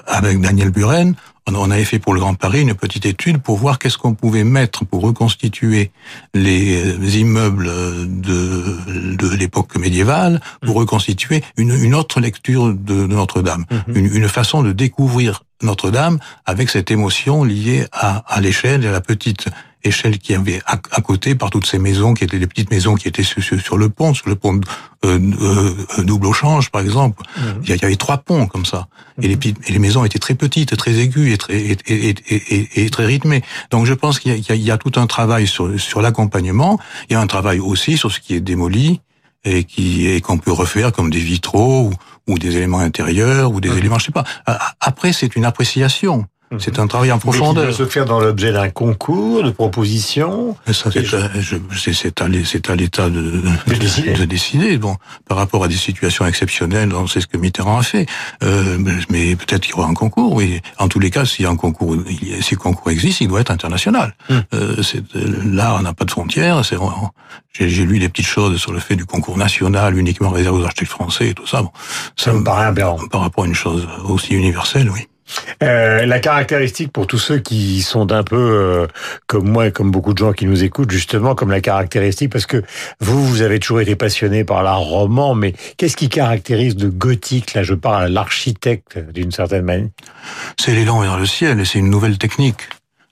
avec 0.06 0.40
Daniel 0.40 0.70
Buren, 0.70 1.14
on 1.57 1.71
avait 1.71 1.85
fait 1.85 1.99
pour 1.99 2.14
le 2.14 2.21
Grand 2.21 2.35
Paris 2.35 2.62
une 2.62 2.75
petite 2.75 3.07
étude 3.07 3.38
pour 3.38 3.57
voir 3.57 3.78
qu'est-ce 3.78 3.99
qu'on 3.99 4.14
pouvait 4.14 4.45
mettre 4.45 4.85
pour 4.85 5.02
reconstituer 5.02 5.90
les 6.35 7.19
immeubles 7.19 7.66
de, 7.66 9.16
de 9.16 9.37
l'époque 9.37 9.76
médiévale, 9.78 10.40
pour 10.62 10.76
mmh. 10.76 10.78
reconstituer 10.78 11.45
une, 11.57 11.71
une 11.71 11.95
autre 11.95 12.21
lecture 12.21 12.73
de, 12.75 13.07
Notre-Dame, 13.07 13.64
mmh. 13.71 13.97
une, 13.97 14.14
une 14.14 14.28
façon 14.28 14.62
de 14.62 14.73
découvrir 14.73 15.45
Notre-Dame 15.62 16.19
avec 16.47 16.71
cette 16.71 16.90
émotion 16.90 17.45
liée 17.45 17.87
à, 17.92 18.19
à 18.33 18.40
l'échelle 18.40 18.85
et 18.85 18.88
à 18.88 18.92
la 18.92 19.00
petite 19.00 19.49
échelle 19.82 20.18
qui 20.18 20.34
avait 20.34 20.60
à, 20.66 20.76
côté 21.00 21.34
par 21.34 21.50
toutes 21.50 21.66
ces 21.66 21.78
maisons 21.78 22.14
qui 22.14 22.25
étaient 22.25 22.38
des 22.38 22.46
petites 22.46 22.70
maisons 22.70 22.94
qui 22.94 23.08
étaient 23.08 23.22
sur, 23.22 23.42
sur 23.42 23.78
le 23.78 23.88
pont, 23.88 24.14
sur 24.14 24.28
le 24.28 24.34
pont 24.34 24.60
euh, 25.04 25.18
euh, 25.42 26.02
double 26.02 26.26
au 26.26 26.32
change 26.32 26.70
par 26.70 26.82
exemple. 26.82 27.22
Mmh. 27.37 27.40
Il, 27.64 27.76
y 27.76 27.84
avait 27.84 27.96
trois 27.96 28.18
ponts 28.18 28.46
comme 28.46 28.66
ça 28.66 28.88
et, 29.22 29.28
les, 29.28 29.37
mmh. 29.37 29.54
et 29.66 29.72
les 29.72 29.78
maisons 29.78 30.04
étaient 30.04 30.18
très 30.18 30.34
petites, 30.34 30.76
très 30.76 30.99
aiguës 30.99 31.32
et 31.32 31.38
très 31.38 31.56
et, 31.56 31.76
et, 31.87 32.84
et 32.84 32.90
très 32.90 33.06
rythmées. 33.06 33.42
Donc 33.70 33.87
je 33.87 33.94
pense 33.94 34.18
qu'il 34.18 34.37
y, 34.37 34.54
y, 34.54 34.70
a 34.70 34.78
tout 34.78 34.92
un 34.96 35.06
travail 35.06 35.46
sur, 35.46 35.80
sur 35.80 36.02
l'accompagnement. 36.02 36.78
Il 37.08 37.14
y 37.14 37.16
a 37.16 37.20
un 37.20 37.26
travail 37.26 37.60
aussi 37.60 37.96
sur 37.96 38.12
ce 38.12 38.20
qui 38.20 38.34
est 38.34 38.40
démoli 38.40 39.00
et 39.44 39.64
qui 39.64 40.06
et 40.06 40.20
qu'on 40.20 40.37
peut 40.37 40.52
refaire 40.52 40.92
comme 40.92 41.10
des 41.10 41.20
vitraux 41.20 41.90
ou, 41.90 42.32
ou 42.32 42.38
des 42.38 42.56
éléments 42.56 42.80
intérieurs 42.80 43.52
ou 43.52 43.60
des 43.60 43.70
mmh. 43.70 43.78
éléments 43.78 43.99
je 43.99 44.06
sais 44.06 44.12
pas. 44.12 44.25
Après 44.80 45.12
c'est 45.12 45.37
une 45.37 45.46
appréciation. 45.46 46.26
C'est 46.59 46.80
un 46.80 46.88
travail 46.88 47.12
en 47.12 47.19
profondeur. 47.21 47.71
Ça 47.71 47.78
se 47.78 47.87
faire 47.87 48.07
dans 48.07 48.19
l'objet 48.19 48.50
d'un 48.50 48.71
concours, 48.71 49.45
de 49.45 49.50
proposition. 49.50 50.57
Ça, 50.73 50.90
c'est 50.90 52.21
à, 52.21 52.25
à 52.25 52.76
l'État 52.76 53.09
de, 53.09 53.21
de, 53.21 54.25
décider. 54.25 54.76
Bon, 54.76 54.97
par 55.28 55.37
rapport 55.37 55.62
à 55.62 55.69
des 55.69 55.76
situations 55.76 56.26
exceptionnelles, 56.26 56.92
on 56.92 57.07
sait 57.07 57.21
ce 57.21 57.28
que 57.28 57.37
Mitterrand 57.37 57.78
a 57.78 57.83
fait. 57.85 58.07
Euh, 58.42 58.78
mais 59.11 59.37
peut-être 59.37 59.62
qu'il 59.62 59.76
y 59.76 59.78
aura 59.78 59.87
un 59.87 59.95
concours. 59.95 60.35
Oui. 60.35 60.61
En 60.78 60.88
tous 60.88 60.99
les 60.99 61.11
cas, 61.11 61.23
a 61.23 61.49
un 61.49 61.57
concours, 61.57 61.97
si 62.40 62.54
le 62.54 62.59
concours 62.59 62.90
existe, 62.90 63.21
il 63.21 63.28
doit 63.28 63.42
être 63.42 63.52
international. 63.52 64.16
Hum. 64.28 64.42
Euh, 64.52 64.83
là, 65.45 65.76
on 65.78 65.83
n'a 65.83 65.92
pas 65.92 66.04
de 66.04 66.11
frontières. 66.11 66.62
J'ai 67.52 67.87
lu 67.87 68.00
des 68.00 68.09
petites 68.09 68.26
choses 68.26 68.57
sur 68.57 68.73
le 68.73 68.80
fait 68.80 68.97
du 68.97 69.07
concours 69.07 69.38
national 69.38 69.97
uniquement 69.97 70.30
réservé 70.30 70.62
aux 70.62 70.64
architectes 70.64 70.90
français 70.90 71.28
et 71.28 71.35
tout 71.35 71.47
ça. 71.47 71.62
Bon, 71.62 71.71
ça 72.16 72.33
me 72.33 72.42
paraît 72.42 72.66
aberrant. 72.66 72.99
Par 73.09 73.21
rapport 73.21 73.45
à 73.45 73.47
une 73.47 73.54
chose 73.54 73.87
aussi 74.04 74.35
universelle, 74.35 74.90
oui. 74.90 75.07
Euh, 75.62 76.06
la 76.06 76.20
caractéristique 76.20 76.92
pour 76.92 77.06
tous 77.06 77.18
ceux 77.18 77.38
qui 77.38 77.82
sont 77.82 78.12
un 78.12 78.22
peu 78.22 78.37
euh, 78.37 78.87
comme 79.26 79.49
moi 79.49 79.68
et 79.68 79.72
comme 79.72 79.90
beaucoup 79.90 80.12
de 80.12 80.18
gens 80.18 80.32
qui 80.32 80.46
nous 80.46 80.64
écoutent, 80.64 80.90
justement, 80.90 81.34
comme 81.34 81.50
la 81.50 81.60
caractéristique, 81.60 82.30
parce 82.30 82.46
que 82.46 82.62
vous, 83.00 83.26
vous 83.26 83.42
avez 83.42 83.58
toujours 83.58 83.80
été 83.80 83.96
passionné 83.96 84.44
par 84.44 84.62
l'art 84.62 84.80
roman, 84.80 85.34
mais 85.34 85.54
qu'est-ce 85.76 85.96
qui 85.96 86.08
caractérise 86.08 86.76
de 86.76 86.88
gothique? 86.88 87.54
Là, 87.54 87.62
je 87.62 87.75
parle 87.75 88.04
à 88.04 88.08
l'architecte 88.08 88.99
d'une 89.12 89.32
certaine 89.32 89.64
manière. 89.64 89.88
C'est 90.58 90.72
l'élan 90.72 91.00
vers 91.00 91.18
le 91.18 91.26
ciel 91.26 91.60
et 91.60 91.64
c'est 91.64 91.78
une 91.78 91.90
nouvelle 91.90 92.18
technique. 92.18 92.68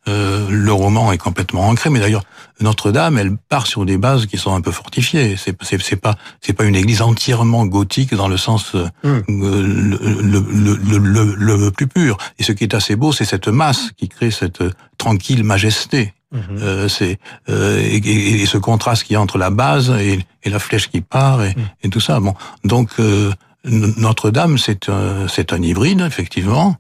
Euh, 0.09 0.47
le 0.49 0.73
roman 0.73 1.13
est 1.13 1.19
complètement 1.19 1.69
ancré, 1.69 1.91
mais 1.91 2.01
d'ailleurs 2.01 2.25
Notre-Dame, 2.61 3.19
elle 3.19 3.37
part 3.37 3.67
sur 3.67 3.85
des 3.85 3.99
bases 3.99 4.27
qui 4.27 4.37
sont 4.37 4.55
un 4.55 4.61
peu 4.61 4.73
fortifiées. 4.73 5.37
C'est 5.37 5.57
c'est 5.63 5.97
pas 5.97 6.17
c'est 6.41 6.53
pas 6.53 6.65
une 6.65 6.75
église 6.75 7.03
entièrement 7.03 7.67
gothique 7.67 8.15
dans 8.15 8.29
le 8.29 8.37
sens 8.37 8.75
euh, 8.75 8.89
hmm. 9.05 9.21
le, 9.29 10.41
le, 10.43 10.99
le, 10.99 11.57
le, 11.57 11.71
plus 11.71 11.87
pur. 11.87 12.19
Et 12.39 12.43
ce 12.43 12.53
qui 12.53 12.65
est 12.65 12.75
assez 12.75 12.97
beau, 12.97 13.13
c'est 13.13 13.25
cette 13.25 13.49
masse 13.49 13.93
qui 13.97 14.09
crée 14.09 14.31
cette 14.31 14.63
tranquille 14.99 15.45
majesté. 15.45 16.15
Hmm. 16.33 16.39
Euh, 16.61 16.89
c'est 16.89 17.19
euh, 17.49 17.81
et, 17.81 18.45
ce 18.47 18.59
contraste 18.59 19.05
qui 19.05 19.17
entre 19.17 19.39
la 19.39 19.51
base 19.51 19.91
et, 19.91 20.19
et 20.43 20.51
la 20.51 20.59
flèche 20.59 20.89
qui 20.91 21.01
part 21.01 21.45
et, 21.45 21.51
hmm. 21.51 21.69
et 21.85 21.89
tout 21.91 22.01
ça. 22.01 22.19
Bon, 22.21 22.35
donc 22.65 22.91
Notre-Dame, 23.65 24.59
c'est 24.59 24.89
un 24.89 25.29
c'est 25.29 25.53
un 25.53 25.63
hybride 25.63 26.01
effectivement. 26.01 26.77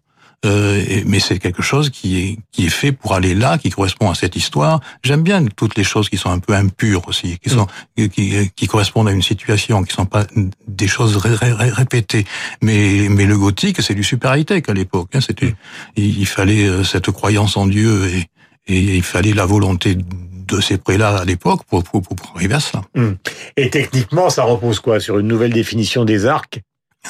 Euh, 0.46 1.02
mais 1.04 1.18
c'est 1.18 1.40
quelque 1.40 1.62
chose 1.62 1.90
qui 1.90 2.18
est 2.20 2.38
qui 2.52 2.66
est 2.66 2.70
fait 2.70 2.92
pour 2.92 3.14
aller 3.14 3.34
là, 3.34 3.58
qui 3.58 3.70
correspond 3.70 4.08
à 4.08 4.14
cette 4.14 4.36
histoire. 4.36 4.80
J'aime 5.02 5.22
bien 5.22 5.44
toutes 5.44 5.76
les 5.76 5.82
choses 5.82 6.08
qui 6.08 6.16
sont 6.16 6.30
un 6.30 6.38
peu 6.38 6.54
impures 6.54 7.08
aussi, 7.08 7.38
qui 7.38 7.50
sont 7.50 7.66
mm. 7.96 8.08
qui, 8.08 8.50
qui, 8.54 8.66
correspondent 8.68 9.08
à 9.08 9.12
une 9.12 9.22
situation, 9.22 9.82
qui 9.82 9.92
sont 9.92 10.06
pas 10.06 10.26
des 10.68 10.86
choses 10.86 11.16
ré, 11.16 11.34
ré, 11.34 11.70
répétées. 11.70 12.24
Mais 12.62 13.08
mais 13.10 13.26
le 13.26 13.36
gothique, 13.36 13.82
c'est 13.82 13.94
du 13.94 14.04
super 14.04 14.36
high 14.36 14.46
tech 14.46 14.62
à 14.68 14.74
l'époque. 14.74 15.10
Hein, 15.14 15.20
C'était 15.20 15.46
mm. 15.46 15.54
il, 15.96 16.26
fallait 16.26 16.68
euh, 16.68 16.84
cette 16.84 17.10
croyance 17.10 17.56
en 17.56 17.66
Dieu 17.66 18.06
et 18.06 18.26
et 18.68 18.96
il 18.96 19.02
fallait 19.02 19.32
la 19.32 19.46
volonté 19.46 19.96
de 19.96 20.60
ces 20.60 20.78
prélats 20.78 21.18
à 21.18 21.24
l'époque 21.24 21.62
pour, 21.68 21.82
pour, 21.82 22.02
pour, 22.02 22.16
arriver 22.34 22.54
à 22.54 22.60
ça. 22.60 22.82
Mm. 22.94 23.12
Et 23.56 23.70
techniquement, 23.70 24.30
ça 24.30 24.44
repose 24.44 24.80
quoi? 24.80 25.00
Sur 25.00 25.18
une 25.18 25.26
nouvelle 25.26 25.52
définition 25.52 26.04
des 26.04 26.26
arcs? 26.26 26.60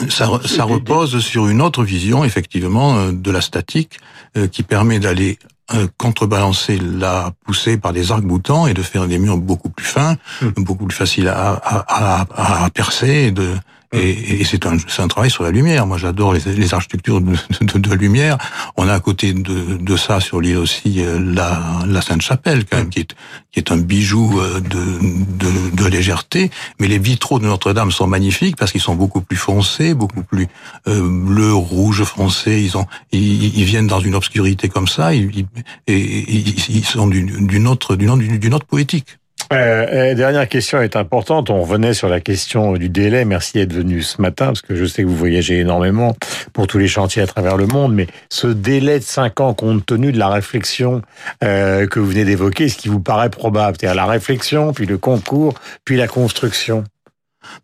Ça, 0.08 0.28
ça, 0.44 0.64
repose 0.64 1.18
sur 1.20 1.48
une 1.48 1.60
autre 1.60 1.82
vision, 1.82 2.24
effectivement, 2.24 2.98
euh, 2.98 3.12
de 3.12 3.30
la 3.30 3.40
statique, 3.40 3.98
euh, 4.36 4.46
qui 4.46 4.62
permet 4.62 5.00
d'aller 5.00 5.38
euh, 5.74 5.86
contrebalancer 5.96 6.78
la 6.78 7.32
poussée 7.44 7.76
par 7.78 7.92
des 7.92 8.12
arcs 8.12 8.24
boutants 8.24 8.66
et 8.66 8.74
de 8.74 8.82
faire 8.82 9.06
des 9.06 9.18
murs 9.18 9.38
beaucoup 9.38 9.70
plus 9.70 9.86
fins, 9.86 10.16
hmm. 10.40 10.50
beaucoup 10.58 10.86
plus 10.86 10.96
faciles 10.96 11.28
à, 11.28 11.52
à, 11.52 12.26
à, 12.34 12.64
à 12.64 12.70
percer 12.70 13.08
et 13.08 13.30
de, 13.30 13.54
et, 13.92 14.40
et 14.40 14.44
c'est 14.44 14.66
un, 14.66 14.76
un 14.98 15.08
travail 15.08 15.30
sur 15.30 15.44
la 15.44 15.50
lumière. 15.50 15.86
Moi, 15.86 15.96
j'adore 15.96 16.34
les, 16.34 16.40
les, 16.40 16.74
architectures 16.74 17.22
de, 17.22 17.34
de, 17.62 17.78
de, 17.78 17.94
lumière. 17.94 18.36
On 18.76 18.86
a 18.86 18.92
à 18.92 19.00
côté 19.00 19.32
de, 19.32 19.76
de 19.76 19.96
ça 19.96 20.20
sur 20.20 20.40
l'île 20.42 20.58
aussi 20.58 21.02
euh, 21.02 21.18
la, 21.18 21.80
la 21.86 22.02
Sainte-Chapelle, 22.02 22.66
quand 22.66 22.76
même, 22.76 22.90
qui 22.90 23.00
est, 23.00 23.14
qui 23.50 23.60
est 23.60 23.72
un 23.72 23.78
bijou 23.78 24.38
euh, 24.40 24.60
de, 24.60 25.74
de, 25.74 25.86
légèreté. 25.86 26.50
Mais 26.78 26.86
les 26.86 26.98
vitraux 26.98 27.38
de 27.38 27.46
Notre-Dame 27.46 27.90
sont 27.90 28.06
magnifiques 28.06 28.56
parce 28.56 28.72
qu'ils 28.72 28.82
sont 28.82 28.94
beaucoup 28.94 29.22
plus 29.22 29.38
foncés, 29.38 29.94
beaucoup 29.94 30.22
plus 30.22 30.48
euh, 30.86 31.00
bleu, 31.02 31.54
rouge 31.54 32.04
foncé. 32.04 32.60
Ils 32.60 32.76
ont, 32.76 32.86
ils, 33.12 33.58
ils, 33.58 33.64
viennent 33.64 33.86
dans 33.86 34.00
une 34.00 34.14
obscurité 34.14 34.68
comme 34.68 34.88
ça. 34.88 35.14
Ils, 35.14 35.46
et, 35.86 36.24
ils 36.68 36.84
sont 36.84 37.06
d'une 37.06 37.66
autre, 37.66 37.96
d'une 37.96 38.54
autre 38.54 38.66
poétique. 38.66 39.18
Euh, 39.50 40.10
euh, 40.10 40.14
dernière 40.14 40.46
question 40.46 40.82
est 40.82 40.94
importante. 40.94 41.48
On 41.48 41.62
revenait 41.62 41.94
sur 41.94 42.08
la 42.08 42.20
question 42.20 42.74
du 42.74 42.90
délai. 42.90 43.24
Merci 43.24 43.54
d'être 43.54 43.72
venu 43.72 44.02
ce 44.02 44.20
matin 44.20 44.46
parce 44.46 44.60
que 44.60 44.74
je 44.74 44.84
sais 44.84 45.02
que 45.02 45.08
vous 45.08 45.16
voyagez 45.16 45.60
énormément 45.60 46.14
pour 46.52 46.66
tous 46.66 46.78
les 46.78 46.88
chantiers 46.88 47.22
à 47.22 47.26
travers 47.26 47.56
le 47.56 47.66
monde. 47.66 47.94
Mais 47.94 48.08
ce 48.28 48.46
délai 48.46 48.98
de 48.98 49.04
cinq 49.04 49.40
ans, 49.40 49.54
compte 49.54 49.86
tenu 49.86 50.12
de 50.12 50.18
la 50.18 50.28
réflexion 50.28 51.00
euh, 51.42 51.86
que 51.86 51.98
vous 51.98 52.08
venez 52.08 52.24
d'évoquer, 52.24 52.68
ce 52.68 52.76
qui 52.76 52.88
vous 52.88 53.00
paraît 53.00 53.30
probable 53.30 53.78
C'est-à-dire 53.80 53.96
la 53.96 54.06
réflexion, 54.06 54.72
puis 54.72 54.84
le 54.84 54.98
concours, 54.98 55.54
puis 55.84 55.96
la 55.96 56.08
construction. 56.08 56.84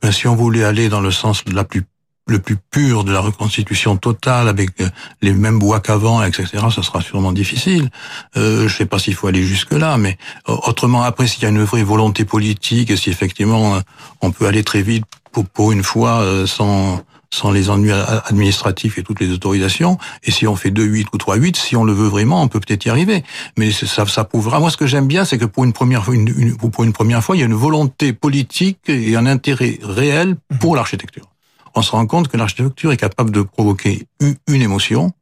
Ben, 0.00 0.10
si 0.10 0.26
on 0.26 0.34
voulait 0.34 0.64
aller 0.64 0.88
dans 0.88 1.00
le 1.00 1.10
sens 1.10 1.44
de 1.44 1.54
la 1.54 1.64
plus 1.64 1.82
le 2.26 2.38
plus 2.38 2.56
pur 2.56 3.04
de 3.04 3.12
la 3.12 3.20
reconstitution 3.20 3.96
totale 3.96 4.48
avec 4.48 4.80
euh, 4.80 4.88
les 5.20 5.32
mêmes 5.32 5.58
bois 5.58 5.80
qu'avant, 5.80 6.22
etc., 6.22 6.46
ça 6.74 6.82
sera 6.82 7.00
sûrement 7.00 7.32
difficile. 7.32 7.90
Euh, 8.36 8.66
je 8.66 8.76
sais 8.76 8.86
pas 8.86 8.98
s'il 8.98 9.14
faut 9.14 9.26
aller 9.26 9.42
jusque 9.42 9.72
là, 9.72 9.98
mais 9.98 10.16
euh, 10.48 10.56
autrement 10.66 11.02
après, 11.02 11.26
s'il 11.26 11.42
y 11.42 11.46
a 11.46 11.50
une 11.50 11.62
vraie 11.62 11.82
volonté 11.82 12.24
politique 12.24 12.90
et 12.90 12.96
si 12.96 13.10
effectivement 13.10 13.76
euh, 13.76 13.80
on 14.22 14.30
peut 14.30 14.46
aller 14.46 14.64
très 14.64 14.82
vite 14.82 15.04
pour, 15.32 15.46
pour 15.46 15.72
une 15.72 15.82
fois 15.82 16.24
sans 16.46 17.02
sans 17.30 17.50
les 17.50 17.68
ennuis 17.68 17.90
administratifs 17.90 18.96
et 18.96 19.02
toutes 19.02 19.18
les 19.18 19.32
autorisations. 19.32 19.98
Et 20.22 20.30
si 20.30 20.46
on 20.46 20.54
fait 20.54 20.70
2-8 20.70 21.06
ou 21.12 21.16
3-8, 21.16 21.56
si 21.56 21.74
on 21.74 21.82
le 21.82 21.92
veut 21.92 22.06
vraiment, 22.06 22.40
on 22.40 22.46
peut 22.46 22.60
peut-être 22.60 22.84
y 22.86 22.90
arriver. 22.90 23.24
Mais 23.58 23.72
ça, 23.72 24.06
ça 24.06 24.22
prouvera. 24.22 24.60
Moi, 24.60 24.70
ce 24.70 24.76
que 24.76 24.86
j'aime 24.86 25.08
bien, 25.08 25.24
c'est 25.24 25.36
que 25.36 25.44
pour 25.44 25.64
une 25.64 25.72
première 25.72 26.04
fois, 26.04 26.14
une, 26.14 26.56
pour 26.56 26.84
une 26.84 26.92
première 26.92 27.24
fois, 27.24 27.36
il 27.36 27.40
y 27.40 27.42
a 27.42 27.46
une 27.46 27.54
volonté 27.54 28.12
politique 28.12 28.78
et 28.86 29.16
un 29.16 29.26
intérêt 29.26 29.80
réel 29.82 30.36
pour 30.60 30.76
l'architecture 30.76 31.33
on 31.74 31.82
se 31.82 31.90
rend 31.90 32.06
compte 32.06 32.28
que 32.28 32.36
l'architecture 32.36 32.92
est 32.92 32.96
capable 32.96 33.30
de 33.30 33.42
provoquer 33.42 34.06
une 34.20 34.62
émotion 34.62 35.12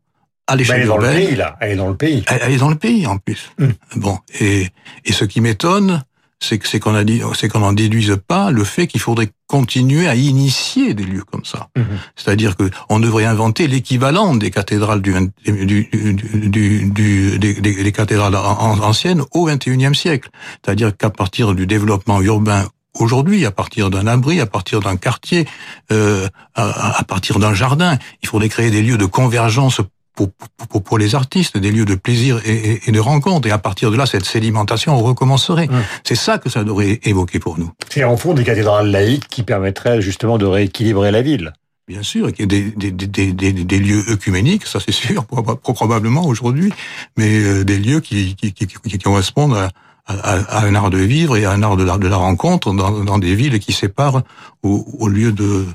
à 0.46 0.56
l'échelle 0.56 0.86
urbaine. 0.86 1.16
Elle 1.16 1.22
est 1.22 1.26
dans 1.26 1.26
le 1.26 1.26
pays, 1.26 1.36
là. 1.36 1.56
Elle 1.60 1.70
est 1.72 1.76
dans 1.76 1.88
le 1.88 1.96
pays. 1.96 2.24
Elle, 2.26 2.52
est 2.52 2.56
dans 2.58 2.70
le 2.70 2.76
pays, 2.76 3.06
en 3.06 3.18
plus. 3.18 3.50
Hum. 3.60 3.72
Bon. 3.96 4.18
Et, 4.40 4.68
et 5.04 5.12
ce 5.12 5.24
qui 5.24 5.40
m'étonne, 5.40 6.02
c'est 6.40 6.58
que 6.58 6.66
c'est 6.66 6.80
qu'on 6.80 6.94
a 6.94 7.04
dit, 7.04 7.22
c'est 7.34 7.48
qu'on 7.48 7.60
n'en 7.60 7.72
déduise 7.72 8.18
pas 8.26 8.50
le 8.50 8.64
fait 8.64 8.88
qu'il 8.88 9.00
faudrait 9.00 9.30
continuer 9.46 10.08
à 10.08 10.16
initier 10.16 10.92
des 10.94 11.04
lieux 11.04 11.22
comme 11.22 11.44
ça. 11.44 11.68
Hum. 11.76 11.84
C'est-à-dire 12.16 12.56
que 12.56 12.68
on 12.88 12.98
devrait 12.98 13.24
inventer 13.24 13.68
l'équivalent 13.68 14.34
des 14.34 14.50
cathédrales 14.50 15.00
du, 15.00 15.14
du, 15.44 15.88
du, 15.88 16.90
du 16.90 17.38
des, 17.38 17.60
des, 17.60 17.92
cathédrales 17.92 18.34
anciennes 18.36 19.22
au 19.32 19.46
XXIe 19.46 19.94
siècle. 19.94 20.30
C'est-à-dire 20.64 20.96
qu'à 20.96 21.10
partir 21.10 21.54
du 21.54 21.66
développement 21.66 22.20
urbain 22.20 22.66
aujourd'hui, 22.98 23.46
à 23.46 23.50
partir 23.50 23.90
d'un 23.90 24.06
abri, 24.06 24.40
à 24.40 24.46
partir 24.46 24.80
d'un 24.80 24.96
quartier, 24.96 25.46
euh, 25.90 26.28
à, 26.54 27.02
partir 27.06 27.38
d'un 27.38 27.54
jardin. 27.54 27.98
Il 28.22 28.28
faudrait 28.28 28.48
créer 28.48 28.70
des 28.70 28.82
lieux 28.82 28.98
de 28.98 29.06
convergence 29.06 29.80
pour, 30.14 30.28
pour, 30.68 30.82
pour, 30.82 30.98
les 30.98 31.14
artistes, 31.14 31.56
des 31.56 31.70
lieux 31.70 31.86
de 31.86 31.94
plaisir 31.94 32.38
et, 32.44 32.80
et, 32.86 32.92
de 32.92 33.00
rencontre. 33.00 33.48
Et 33.48 33.50
à 33.50 33.58
partir 33.58 33.90
de 33.90 33.96
là, 33.96 34.04
cette 34.04 34.26
sédimentation 34.26 34.98
recommencerait. 34.98 35.68
C'est 36.04 36.14
ça 36.14 36.38
que 36.38 36.50
ça 36.50 36.64
devrait 36.64 37.00
évoquer 37.04 37.38
pour 37.38 37.58
nous. 37.58 37.72
C'est 37.88 38.04
en 38.04 38.16
fond 38.16 38.34
des 38.34 38.44
cathédrales 38.44 38.90
laïques 38.90 39.28
qui 39.28 39.42
permettraient 39.42 40.02
justement 40.02 40.36
de 40.36 40.44
rééquilibrer 40.44 41.10
la 41.10 41.22
ville. 41.22 41.54
Bien 41.88 42.02
sûr, 42.02 42.30
il 42.30 42.38
y 42.38 42.42
a 42.42 42.46
des, 42.46 42.70
des, 42.70 42.90
des, 42.92 43.32
des, 43.32 43.52
des 43.52 43.78
lieux 43.78 44.04
œcuméniques, 44.08 44.66
ça 44.66 44.78
c'est 44.78 44.92
sûr, 44.92 45.26
probablement 45.62 46.24
aujourd'hui, 46.24 46.72
mais 47.16 47.42
euh, 47.42 47.64
des 47.64 47.76
lieux 47.76 48.00
qui, 48.00 48.36
qui, 48.36 48.52
qui, 48.52 48.66
qui 48.66 48.98
correspondent 48.98 49.56
à, 49.56 49.68
à, 50.06 50.64
un 50.64 50.74
art 50.74 50.90
de 50.90 50.98
vivre 50.98 51.36
et 51.36 51.44
à 51.44 51.52
un 51.52 51.62
art 51.62 51.76
de 51.76 51.84
la, 51.84 51.98
de 51.98 52.08
la 52.08 52.16
rencontre 52.16 52.72
dans, 52.72 53.04
dans 53.04 53.18
des 53.18 53.34
villes 53.34 53.58
qui 53.60 53.72
séparent 53.72 54.22
au, 54.62 54.84
au 54.98 55.08
lieu 55.08 55.32
de, 55.32 55.66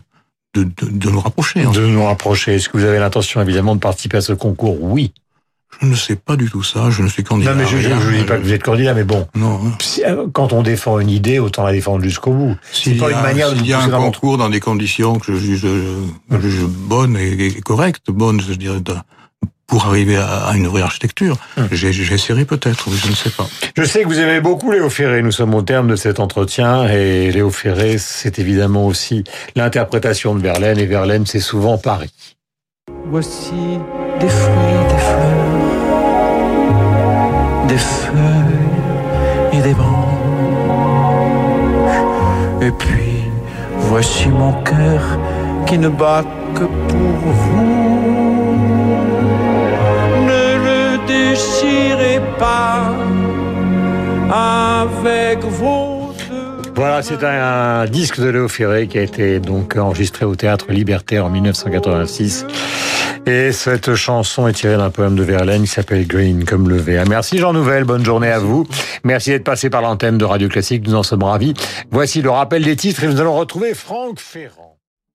de, 0.54 0.64
de, 0.64 1.10
nous 1.10 1.20
rapprocher. 1.20 1.66
De 1.66 1.86
nous 1.86 2.04
rapprocher. 2.04 2.56
Est-ce 2.56 2.70
que 2.70 2.78
vous 2.78 2.84
avez 2.84 3.00
l'intention 3.00 3.42
évidemment 3.42 3.76
de 3.76 3.80
participer 3.80 4.18
à 4.18 4.22
ce 4.22 4.34
concours? 4.34 4.82
Oui. 4.82 5.14
Je 5.82 5.88
ne 5.88 5.96
sais 5.96 6.16
pas 6.16 6.36
du 6.36 6.50
tout 6.50 6.64
ça, 6.64 6.90
je 6.90 7.04
ne 7.04 7.08
suis 7.08 7.24
candidat. 7.24 7.54
Non, 7.54 7.60
mais 7.60 7.68
je 7.68 7.78
ne 7.78 8.18
dis 8.18 8.24
pas 8.24 8.38
que 8.38 8.42
vous 8.42 8.54
êtes 8.54 8.64
candidat, 8.64 8.94
mais 8.94 9.04
bon. 9.04 9.28
Non. 9.36 9.60
Euh, 10.06 10.26
quand 10.32 10.54
on 10.54 10.64
défend 10.64 10.98
une 11.00 11.10
idée, 11.10 11.40
autant 11.40 11.64
la 11.64 11.72
défendre 11.72 12.04
jusqu'au 12.04 12.32
bout. 12.32 12.56
C'est 12.72 12.96
pas 12.96 13.12
une 13.12 13.22
manière 13.22 13.52
de. 13.52 13.58
Il 13.58 13.68
y 13.68 13.74
a 13.74 13.82
un 13.82 13.90
concours 13.90 14.38
dans 14.38 14.50
des 14.50 14.60
conditions 14.60 15.20
que 15.20 15.34
je 15.34 15.38
juge, 15.38 15.68
je 16.32 16.40
juge 16.40 16.64
bonnes 16.64 17.16
et, 17.18 17.62
correctes, 17.62 18.10
bonnes, 18.10 18.42
je 18.42 18.54
dirais, 18.54 18.80
pour 19.68 19.86
arriver 19.86 20.16
à, 20.18 20.54
une 20.56 20.68
vraie 20.68 20.82
architecture. 20.82 21.38
Hum. 21.58 21.68
J'essaierai 21.72 22.46
peut-être, 22.46 22.90
je 22.90 23.10
ne 23.10 23.16
sais 23.16 23.30
pas. 23.30 23.46
Je 23.76 23.84
sais 23.84 24.02
que 24.02 24.08
vous 24.08 24.20
aimez 24.20 24.40
beaucoup 24.40 24.72
Léo 24.72 24.90
Ferré. 24.90 25.22
Nous 25.22 25.34
sommes 25.34 25.54
au 25.54 25.62
terme 25.62 25.90
de 25.90 25.98
cet 25.98 26.20
entretien 26.22 26.88
et 26.88 27.32
Léo 27.32 27.50
Ferré, 27.50 27.98
c'est 27.98 28.40
évidemment 28.40 28.88
aussi 28.88 29.26
l'interprétation 29.56 30.36
de 30.36 30.42
Verlaine 30.42 30.80
et 30.80 30.86
Verlaine, 30.86 31.26
c'est 31.26 31.42
souvent 31.42 31.78
Paris. 31.78 32.14
Voici 33.10 33.80
des 34.20 34.30
fruits, 34.30 34.86
des 34.90 34.98
fleurs, 34.98 35.58
des 37.68 37.78
feuilles 37.78 39.54
et 39.54 39.62
des 39.62 39.74
branches. 39.74 40.08
Et 42.62 42.72
puis, 42.72 43.24
voici 43.80 44.30
mon 44.30 44.54
cœur 44.64 45.20
qui 45.66 45.78
ne 45.78 45.90
bat 45.90 46.24
que 46.56 46.64
pour 46.64 47.32
vous. 47.32 47.97
Voilà, 56.76 57.02
c'est 57.02 57.24
un, 57.24 57.86
disque 57.86 58.20
de 58.20 58.28
Léo 58.28 58.48
Ferré 58.48 58.88
qui 58.88 59.00
a 59.00 59.02
été 59.02 59.40
donc 59.40 59.76
enregistré 59.78 60.26
au 60.26 60.36
théâtre 60.36 60.68
Libertaire 60.70 61.26
en 61.26 61.30
1986. 61.30 62.46
Et 63.26 63.52
cette 63.52 63.96
chanson 63.96 64.48
est 64.48 64.54
tirée 64.54 64.78
d'un 64.78 64.92
poème 64.92 65.16
de 65.16 65.24
Verlaine 65.24 65.64
qui 65.64 65.68
s'appelle 65.68 66.06
Green 66.06 66.46
comme 66.46 66.70
le 66.70 66.78
V. 66.78 67.04
Merci 67.10 67.40
Jean 67.40 67.52
Nouvel, 67.52 67.84
bonne 67.84 68.06
journée 68.06 68.32
à 68.32 68.40
vous. 68.40 68.68
Merci 69.04 69.32
d'être 69.32 69.44
passé 69.44 69.70
par 69.70 69.82
l'antenne 69.82 70.18
de 70.18 70.26
Radio 70.26 70.48
Classique, 70.50 70.88
nous 70.88 70.96
en 70.96 71.04
sommes 71.04 71.24
ravis. 71.24 71.54
Voici 71.90 72.22
le 72.22 72.30
rappel 72.30 72.64
des 72.64 72.76
titres 72.76 73.04
et 73.04 73.08
nous 73.08 73.20
allons 73.20 73.36
retrouver 73.36 73.74
Franck 73.74 74.20
Ferrand. 74.20 74.67